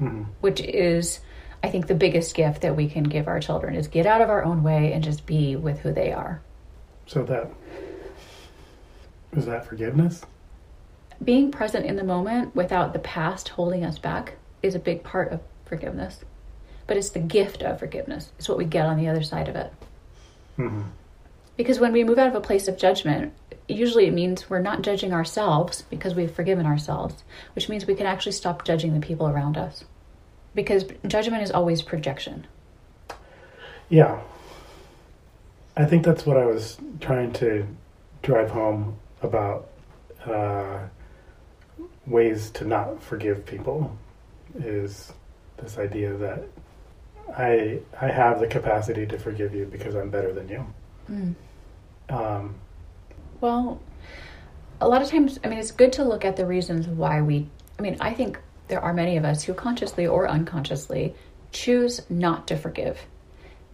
Mm-hmm. 0.01 0.23
Which 0.41 0.62
is 0.62 1.19
I 1.62 1.69
think 1.69 1.88
the 1.88 1.95
biggest 1.95 2.35
gift 2.35 2.62
that 2.62 2.75
we 2.75 2.88
can 2.88 3.03
give 3.03 3.27
our 3.27 3.39
children 3.39 3.75
is 3.75 3.88
get 3.88 4.05
out 4.05 4.21
of 4.21 4.29
our 4.29 4.43
own 4.43 4.63
way 4.63 4.93
and 4.93 5.03
just 5.03 5.25
be 5.25 5.55
with 5.55 5.79
who 5.79 5.91
they 5.91 6.13
are. 6.13 6.41
So 7.09 7.23
that 7.23 7.49
is 9.35 9.47
that 9.47 9.65
forgiveness? 9.65 10.23
Being 11.23 11.51
present 11.51 11.87
in 11.87 11.95
the 11.95 12.03
moment 12.03 12.55
without 12.55 12.93
the 12.93 12.99
past 12.99 13.49
holding 13.49 13.83
us 13.83 13.97
back 13.97 14.35
is 14.61 14.75
a 14.75 14.79
big 14.79 15.03
part 15.03 15.31
of 15.31 15.41
forgiveness. 15.65 16.23
But 16.85 16.97
it's 16.97 17.09
the 17.09 17.19
gift 17.19 17.63
of 17.63 17.79
forgiveness. 17.79 18.31
It's 18.37 18.47
what 18.47 18.59
we 18.59 18.65
get 18.65 18.85
on 18.85 18.97
the 18.97 19.07
other 19.07 19.23
side 19.23 19.47
of 19.47 19.55
it. 19.55 19.73
Mm-hmm. 20.59 20.83
Because 21.57 21.79
when 21.79 21.93
we 21.93 22.03
move 22.03 22.19
out 22.19 22.27
of 22.27 22.35
a 22.35 22.41
place 22.41 22.67
of 22.67 22.77
judgment, 22.77 23.33
usually 23.67 24.05
it 24.05 24.13
means 24.13 24.47
we're 24.47 24.59
not 24.59 24.83
judging 24.83 25.11
ourselves 25.11 25.81
because 25.89 26.13
we've 26.13 26.31
forgiven 26.31 26.67
ourselves, 26.67 27.23
which 27.55 27.69
means 27.69 27.87
we 27.87 27.95
can 27.95 28.05
actually 28.05 28.33
stop 28.33 28.65
judging 28.65 28.93
the 28.93 29.05
people 29.05 29.27
around 29.27 29.57
us. 29.57 29.83
Because 30.53 30.85
judgment 31.07 31.41
is 31.41 31.49
always 31.49 31.81
projection. 31.81 32.45
Yeah. 33.89 34.21
I 35.79 35.85
think 35.85 36.03
that's 36.03 36.25
what 36.25 36.35
I 36.35 36.45
was 36.45 36.77
trying 36.99 37.31
to 37.33 37.65
drive 38.21 38.51
home 38.51 38.99
about 39.21 39.69
uh, 40.25 40.79
ways 42.05 42.49
to 42.51 42.65
not 42.65 43.01
forgive 43.01 43.45
people 43.45 43.97
is 44.59 45.13
this 45.55 45.77
idea 45.77 46.13
that 46.15 46.43
I 47.33 47.79
I 47.99 48.07
have 48.07 48.41
the 48.41 48.47
capacity 48.47 49.05
to 49.07 49.17
forgive 49.17 49.55
you 49.55 49.65
because 49.67 49.95
I'm 49.95 50.09
better 50.09 50.33
than 50.33 50.49
you. 50.49 50.65
Mm. 51.09 51.35
Um, 52.09 52.55
Well, 53.39 53.79
a 54.81 54.87
lot 54.87 55.01
of 55.01 55.09
times, 55.09 55.39
I 55.45 55.47
mean, 55.47 55.59
it's 55.59 55.71
good 55.71 55.93
to 55.93 56.03
look 56.03 56.25
at 56.25 56.35
the 56.35 56.45
reasons 56.45 56.87
why 56.87 57.21
we. 57.21 57.47
I 57.77 57.81
mean, 57.81 57.95
I 58.01 58.13
think 58.13 58.37
there 58.67 58.81
are 58.81 58.93
many 58.93 59.15
of 59.15 59.23
us 59.23 59.43
who 59.43 59.53
consciously 59.53 60.05
or 60.05 60.27
unconsciously 60.27 61.15
choose 61.53 62.01
not 62.09 62.47
to 62.47 62.57
forgive 62.57 62.99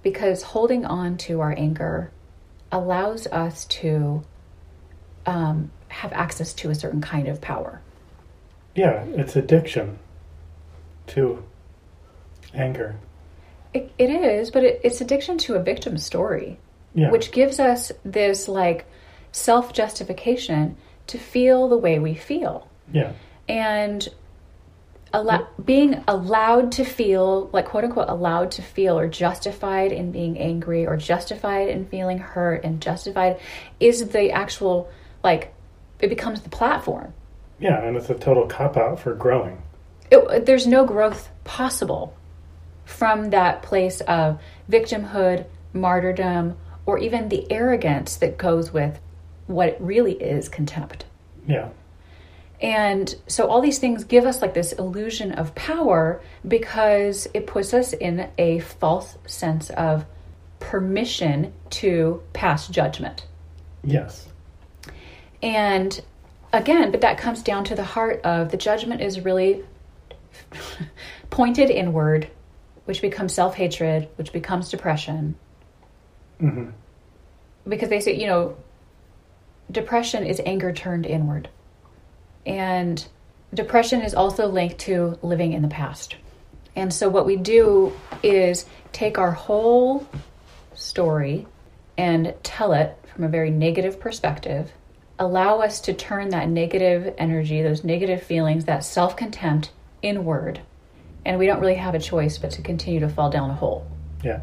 because 0.05 0.43
holding 0.43 0.85
on 0.85 1.17
to 1.17 1.41
our 1.41 1.51
anger 1.57 2.11
allows 2.71 3.25
us 3.25 3.65
to 3.65 4.23
um, 5.25 5.71
have 5.87 6.13
access 6.13 6.53
to 6.53 6.69
a 6.69 6.75
certain 6.75 7.01
kind 7.01 7.27
of 7.27 7.41
power. 7.41 7.81
yeah, 8.75 9.03
it's 9.15 9.35
addiction 9.35 9.97
to 11.07 11.43
anger. 12.53 12.95
It, 13.73 13.91
it 13.97 14.11
is, 14.11 14.51
but 14.51 14.63
it, 14.63 14.79
it's 14.83 15.01
addiction 15.01 15.39
to 15.39 15.55
a 15.55 15.63
victim 15.63 15.97
story. 15.97 16.59
Yeah. 16.93 17.11
which 17.11 17.33
gives 17.33 17.59
us 17.59 17.91
this 18.05 18.47
like 18.47 18.85
self 19.33 19.73
justification 19.73 20.77
to 21.07 21.17
feel 21.17 21.67
the 21.67 21.75
way 21.77 21.99
we 21.99 22.15
feel 22.15 22.69
yeah. 22.93 23.11
and 23.49 24.07
allow, 25.13 25.47
being 25.63 26.03
allowed 26.07 26.71
to 26.73 26.83
feel 26.83 27.49
like 27.53 27.65
quote 27.65 27.83
unquote 27.83 28.09
allowed 28.09 28.51
to 28.51 28.61
feel 28.61 28.97
or 28.97 29.07
justified 29.07 29.91
in 29.91 30.11
being 30.11 30.37
angry 30.37 30.85
or 30.85 30.97
justified 30.97 31.69
in 31.69 31.85
feeling 31.85 32.17
hurt 32.17 32.63
and 32.63 32.81
justified 32.81 33.39
is 33.79 34.09
the 34.09 34.31
actual 34.31 34.89
like 35.23 35.53
it 35.99 36.09
becomes 36.09 36.41
the 36.41 36.49
platform 36.49 37.13
Yeah, 37.59 37.81
and 37.81 37.95
it's 37.95 38.09
a 38.09 38.15
total 38.15 38.47
cop 38.47 38.75
out 38.77 38.99
for 38.99 39.13
growing. 39.13 39.61
it, 40.11 40.45
there's 40.45 40.67
no 40.67 40.85
growth 40.85 41.29
possible 41.43 42.15
from 42.83 43.31
that 43.31 43.63
place 43.63 44.01
of 44.01 44.39
victimhood, 44.69 45.45
martyrdom, 45.73 46.55
or 46.85 46.99
even 46.99 47.29
the 47.29 47.51
arrogance 47.51 48.17
that 48.17 48.37
goes 48.37 48.71
with 48.71 48.99
what 49.47 49.75
really 49.79 50.13
is 50.13 50.49
contempt. 50.49 51.05
Yeah. 51.47 51.69
And 52.61 53.13
so 53.27 53.47
all 53.47 53.61
these 53.61 53.79
things 53.79 54.03
give 54.03 54.25
us 54.25 54.41
like 54.41 54.53
this 54.53 54.71
illusion 54.73 55.33
of 55.33 55.53
power 55.55 56.21
because 56.47 57.27
it 57.33 57.47
puts 57.47 57.73
us 57.73 57.93
in 57.93 58.29
a 58.37 58.59
false 58.59 59.17
sense 59.25 59.69
of 59.71 60.05
permission 60.59 61.53
to 61.69 62.23
pass 62.33 62.67
judgment. 62.67 63.27
Yes. 63.83 64.27
And 65.43 66.01
again, 66.53 66.91
but 66.91 67.01
that 67.01 67.17
comes 67.17 67.43
down 67.43 67.65
to 67.65 67.75
the 67.75 67.83
heart 67.83 68.21
of 68.23 68.51
the 68.51 68.57
judgment 68.57 69.01
is 69.01 69.19
really 69.19 69.63
pointed 71.29 71.69
inward, 71.69 72.29
which 72.85 73.01
becomes 73.01 73.33
self 73.33 73.55
hatred, 73.55 74.07
which 74.15 74.31
becomes 74.31 74.69
depression. 74.69 75.35
hmm 76.39 76.69
Because 77.67 77.89
they 77.89 77.99
say, 77.99 78.15
you 78.15 78.27
know, 78.27 78.57
depression 79.69 80.25
is 80.25 80.41
anger 80.45 80.71
turned 80.71 81.05
inward. 81.05 81.49
And 82.45 83.05
depression 83.53 84.01
is 84.01 84.13
also 84.13 84.47
linked 84.47 84.79
to 84.79 85.17
living 85.21 85.53
in 85.53 85.61
the 85.61 85.67
past. 85.67 86.15
And 86.75 86.93
so 86.93 87.09
what 87.09 87.25
we 87.25 87.37
do 87.37 87.93
is 88.21 88.65
take 88.91 89.17
our 89.17 89.31
whole 89.31 90.07
story 90.73 91.47
and 91.97 92.33
tell 92.43 92.73
it 92.73 92.97
from 93.13 93.23
a 93.23 93.29
very 93.29 93.49
negative 93.49 93.99
perspective, 93.99 94.71
allow 95.17 95.61
us 95.61 95.79
to 95.81 95.93
turn 95.93 96.29
that 96.29 96.49
negative 96.49 97.13
energy, 97.17 97.61
those 97.61 97.83
negative 97.83 98.21
feelings, 98.21 98.65
that 98.65 98.83
self 98.83 99.15
contempt 99.15 99.71
inward. 100.01 100.59
And 101.23 101.39
we 101.39 101.47
don't 101.47 101.59
really 101.59 101.75
have 101.75 101.95
a 101.95 101.99
choice 101.99 102.37
but 102.37 102.51
to 102.51 102.61
continue 102.61 102.99
to 102.99 103.09
fall 103.09 103.29
down 103.29 103.49
a 103.49 103.53
hole. 103.53 103.87
Yeah. 104.23 104.41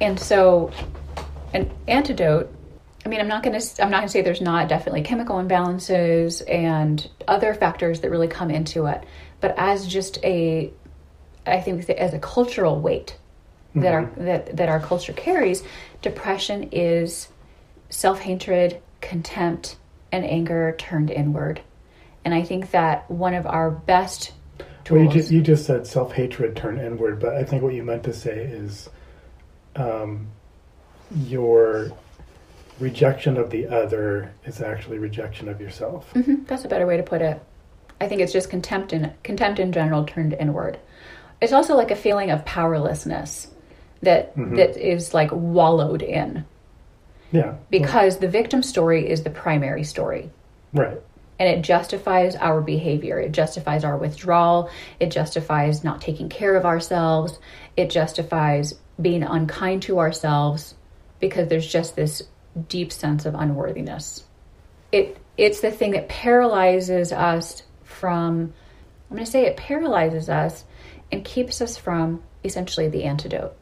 And 0.00 0.20
so, 0.20 0.70
an 1.54 1.70
antidote. 1.88 2.54
I 3.08 3.10
mean, 3.10 3.20
I'm 3.20 3.28
not 3.28 3.42
going 3.42 3.58
to. 3.58 3.82
I'm 3.82 3.90
not 3.90 4.00
going 4.00 4.08
to 4.08 4.12
say 4.12 4.20
there's 4.20 4.42
not 4.42 4.68
definitely 4.68 5.00
chemical 5.00 5.36
imbalances 5.36 6.42
and 6.46 7.08
other 7.26 7.54
factors 7.54 8.00
that 8.00 8.10
really 8.10 8.28
come 8.28 8.50
into 8.50 8.84
it, 8.84 9.02
but 9.40 9.54
as 9.56 9.86
just 9.86 10.22
a, 10.22 10.70
I 11.46 11.58
think 11.62 11.88
as 11.88 12.12
a 12.12 12.18
cultural 12.18 12.78
weight 12.78 13.16
that 13.76 13.94
our 13.94 14.12
that 14.18 14.58
that 14.58 14.68
our 14.68 14.78
culture 14.78 15.14
carries, 15.14 15.62
depression 16.02 16.68
is 16.70 17.28
self 17.88 18.20
hatred, 18.20 18.82
contempt, 19.00 19.76
and 20.12 20.22
anger 20.26 20.74
turned 20.76 21.10
inward, 21.10 21.62
and 22.26 22.34
I 22.34 22.42
think 22.42 22.72
that 22.72 23.10
one 23.10 23.32
of 23.32 23.46
our 23.46 23.70
best 23.70 24.34
Well, 24.90 25.00
you 25.00 25.08
just, 25.08 25.30
you 25.30 25.40
just 25.40 25.64
said 25.64 25.86
self 25.86 26.12
hatred 26.12 26.56
turned 26.56 26.78
inward, 26.78 27.20
but 27.20 27.36
I 27.36 27.44
think 27.44 27.62
what 27.62 27.72
you 27.72 27.84
meant 27.84 28.04
to 28.04 28.12
say 28.12 28.36
is 28.38 28.90
um, 29.76 30.26
your 31.10 31.90
rejection 32.80 33.36
of 33.36 33.50
the 33.50 33.66
other 33.66 34.32
is 34.44 34.60
actually 34.60 34.98
rejection 34.98 35.48
of 35.48 35.60
yourself. 35.60 36.12
Mhm, 36.14 36.46
that's 36.46 36.64
a 36.64 36.68
better 36.68 36.86
way 36.86 36.96
to 36.96 37.02
put 37.02 37.22
it. 37.22 37.40
I 38.00 38.06
think 38.08 38.20
it's 38.20 38.32
just 38.32 38.50
contempt 38.50 38.92
in 38.92 39.12
contempt 39.24 39.58
in 39.58 39.72
general 39.72 40.04
turned 40.04 40.32
inward. 40.34 40.78
It's 41.40 41.52
also 41.52 41.76
like 41.76 41.90
a 41.90 41.96
feeling 41.96 42.30
of 42.30 42.44
powerlessness 42.44 43.48
that 44.02 44.32
that 44.36 44.76
is 44.76 45.12
like 45.14 45.30
wallowed 45.32 46.02
in 46.02 46.44
Yeah. 47.32 47.54
because 47.70 48.18
the 48.18 48.28
victim 48.28 48.62
story 48.62 49.08
is 49.08 49.24
the 49.24 49.30
primary 49.30 49.82
story 49.82 50.30
Right. 50.72 51.00
and 51.40 51.48
it 51.48 51.62
justifies 51.62 52.36
our 52.36 52.60
behavior. 52.60 53.18
It 53.18 53.32
justifies 53.32 53.82
our 53.84 53.96
withdrawal. 53.96 54.70
It 55.00 55.10
justifies 55.10 55.82
not 55.82 56.00
taking 56.00 56.28
care 56.28 56.54
of 56.54 56.64
ourselves. 56.64 57.40
It 57.76 57.90
justifies 57.90 58.74
being 59.00 59.24
unkind 59.24 59.82
to 59.82 59.98
ourselves 59.98 60.74
because 61.20 61.48
there's 61.48 61.66
just 61.66 61.96
this 61.96 62.22
deep 62.58 62.92
sense 62.92 63.26
of 63.26 63.34
unworthiness. 63.34 64.24
It 64.92 65.18
it's 65.36 65.60
the 65.60 65.70
thing 65.70 65.92
that 65.92 66.08
paralyzes 66.08 67.12
us 67.12 67.62
from 67.84 68.52
I'm 69.10 69.16
going 69.16 69.24
to 69.24 69.30
say 69.30 69.46
it 69.46 69.56
paralyzes 69.56 70.28
us 70.28 70.64
and 71.10 71.24
keeps 71.24 71.62
us 71.62 71.76
from 71.76 72.22
essentially 72.44 72.88
the 72.88 73.04
antidote. 73.04 73.56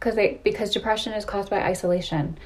Cuz 0.00 0.14
they 0.14 0.40
because 0.44 0.72
depression 0.72 1.12
is 1.12 1.24
caused 1.24 1.50
by 1.50 1.60
isolation 1.62 2.38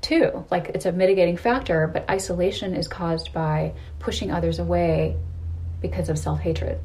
too. 0.00 0.44
Like 0.50 0.70
it's 0.70 0.86
a 0.86 0.92
mitigating 0.92 1.36
factor, 1.36 1.86
but 1.86 2.08
isolation 2.10 2.74
is 2.74 2.88
caused 2.88 3.32
by 3.32 3.72
pushing 3.98 4.30
others 4.30 4.58
away 4.58 5.16
because 5.80 6.08
of 6.08 6.18
self-hatred. 6.18 6.78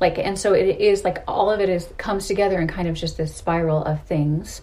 Like 0.00 0.18
and 0.18 0.38
so 0.38 0.52
it 0.52 0.80
is 0.80 1.04
like 1.04 1.22
all 1.26 1.50
of 1.50 1.60
it 1.60 1.68
is 1.68 1.88
comes 1.96 2.26
together 2.26 2.60
in 2.60 2.68
kind 2.68 2.88
of 2.88 2.94
just 2.94 3.16
this 3.16 3.34
spiral 3.34 3.82
of 3.84 4.04
things 4.04 4.62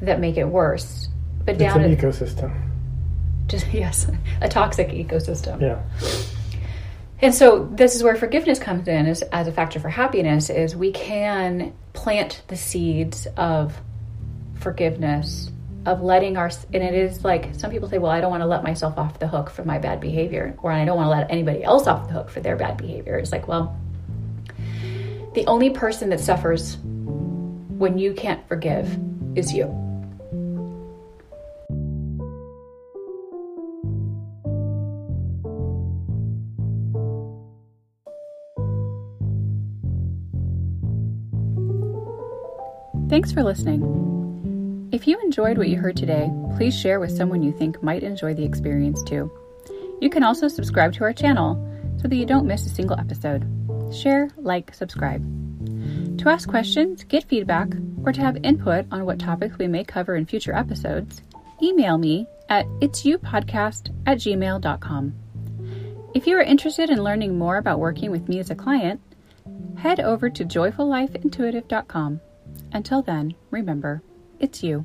that 0.00 0.20
make 0.20 0.36
it 0.36 0.44
worse. 0.44 1.08
But 1.44 1.54
It's 1.54 1.58
down 1.60 1.80
an 1.82 1.92
at 1.92 1.98
ecosystem. 1.98 2.54
just 3.48 3.66
yes, 3.72 4.06
a 4.40 4.48
toxic 4.48 4.88
ecosystem. 4.88 5.60
Yeah. 5.60 5.82
And 7.20 7.32
so 7.32 7.68
this 7.72 7.94
is 7.94 8.02
where 8.02 8.16
forgiveness 8.16 8.58
comes 8.58 8.88
in 8.88 9.06
as, 9.06 9.22
as 9.22 9.46
a 9.46 9.52
factor 9.52 9.78
for 9.78 9.88
happiness 9.88 10.50
is 10.50 10.74
we 10.74 10.90
can 10.90 11.72
plant 11.92 12.42
the 12.48 12.56
seeds 12.56 13.28
of 13.36 13.80
forgiveness 14.54 15.50
of 15.86 16.00
letting 16.00 16.36
our 16.36 16.50
and 16.72 16.82
it 16.82 16.94
is 16.94 17.24
like 17.24 17.52
some 17.56 17.68
people 17.70 17.88
say 17.88 17.98
well 17.98 18.10
I 18.12 18.20
don't 18.20 18.30
want 18.30 18.42
to 18.42 18.46
let 18.46 18.62
myself 18.62 18.96
off 18.96 19.18
the 19.18 19.26
hook 19.26 19.50
for 19.50 19.64
my 19.64 19.78
bad 19.78 20.00
behavior 20.00 20.54
or 20.62 20.70
I 20.70 20.84
don't 20.84 20.96
want 20.96 21.06
to 21.06 21.10
let 21.10 21.28
anybody 21.30 21.64
else 21.64 21.88
off 21.88 22.06
the 22.06 22.14
hook 22.14 22.30
for 22.30 22.38
their 22.40 22.54
bad 22.54 22.76
behavior. 22.76 23.18
It's 23.18 23.32
like 23.32 23.48
well 23.48 23.76
the 25.34 25.44
only 25.46 25.70
person 25.70 26.10
that 26.10 26.20
suffers 26.20 26.76
when 26.76 27.98
you 27.98 28.14
can't 28.14 28.46
forgive 28.46 28.96
is 29.34 29.52
you. 29.52 29.81
Thanks 43.12 43.30
for 43.30 43.42
listening. 43.42 44.88
If 44.90 45.06
you 45.06 45.20
enjoyed 45.20 45.58
what 45.58 45.68
you 45.68 45.76
heard 45.76 45.98
today, 45.98 46.30
please 46.56 46.74
share 46.74 46.98
with 46.98 47.14
someone 47.14 47.42
you 47.42 47.52
think 47.52 47.82
might 47.82 48.02
enjoy 48.02 48.32
the 48.32 48.42
experience 48.42 49.02
too. 49.02 49.30
You 50.00 50.08
can 50.08 50.22
also 50.22 50.48
subscribe 50.48 50.94
to 50.94 51.04
our 51.04 51.12
channel 51.12 51.62
so 52.00 52.08
that 52.08 52.16
you 52.16 52.24
don't 52.24 52.46
miss 52.46 52.64
a 52.64 52.70
single 52.70 52.98
episode. 52.98 53.44
Share, 53.94 54.30
like, 54.38 54.72
subscribe. 54.72 55.20
To 56.20 56.30
ask 56.30 56.48
questions, 56.48 57.04
get 57.04 57.24
feedback, 57.24 57.68
or 58.02 58.12
to 58.12 58.20
have 58.22 58.38
input 58.44 58.86
on 58.90 59.04
what 59.04 59.18
topics 59.18 59.58
we 59.58 59.68
may 59.68 59.84
cover 59.84 60.16
in 60.16 60.24
future 60.24 60.56
episodes, 60.56 61.20
email 61.62 61.98
me 61.98 62.26
at 62.48 62.64
itsyoupodcast 62.80 63.94
at 64.06 64.16
gmail.com. 64.20 65.14
If 66.14 66.26
you 66.26 66.38
are 66.38 66.42
interested 66.42 66.88
in 66.88 67.04
learning 67.04 67.36
more 67.36 67.58
about 67.58 67.78
working 67.78 68.10
with 68.10 68.26
me 68.30 68.38
as 68.38 68.48
a 68.48 68.54
client, 68.54 69.02
head 69.76 70.00
over 70.00 70.30
to 70.30 70.46
joyfullifeintuitive.com. 70.46 72.20
Until 72.72 73.02
then, 73.02 73.34
remember, 73.50 74.02
it's 74.40 74.62
you. 74.62 74.84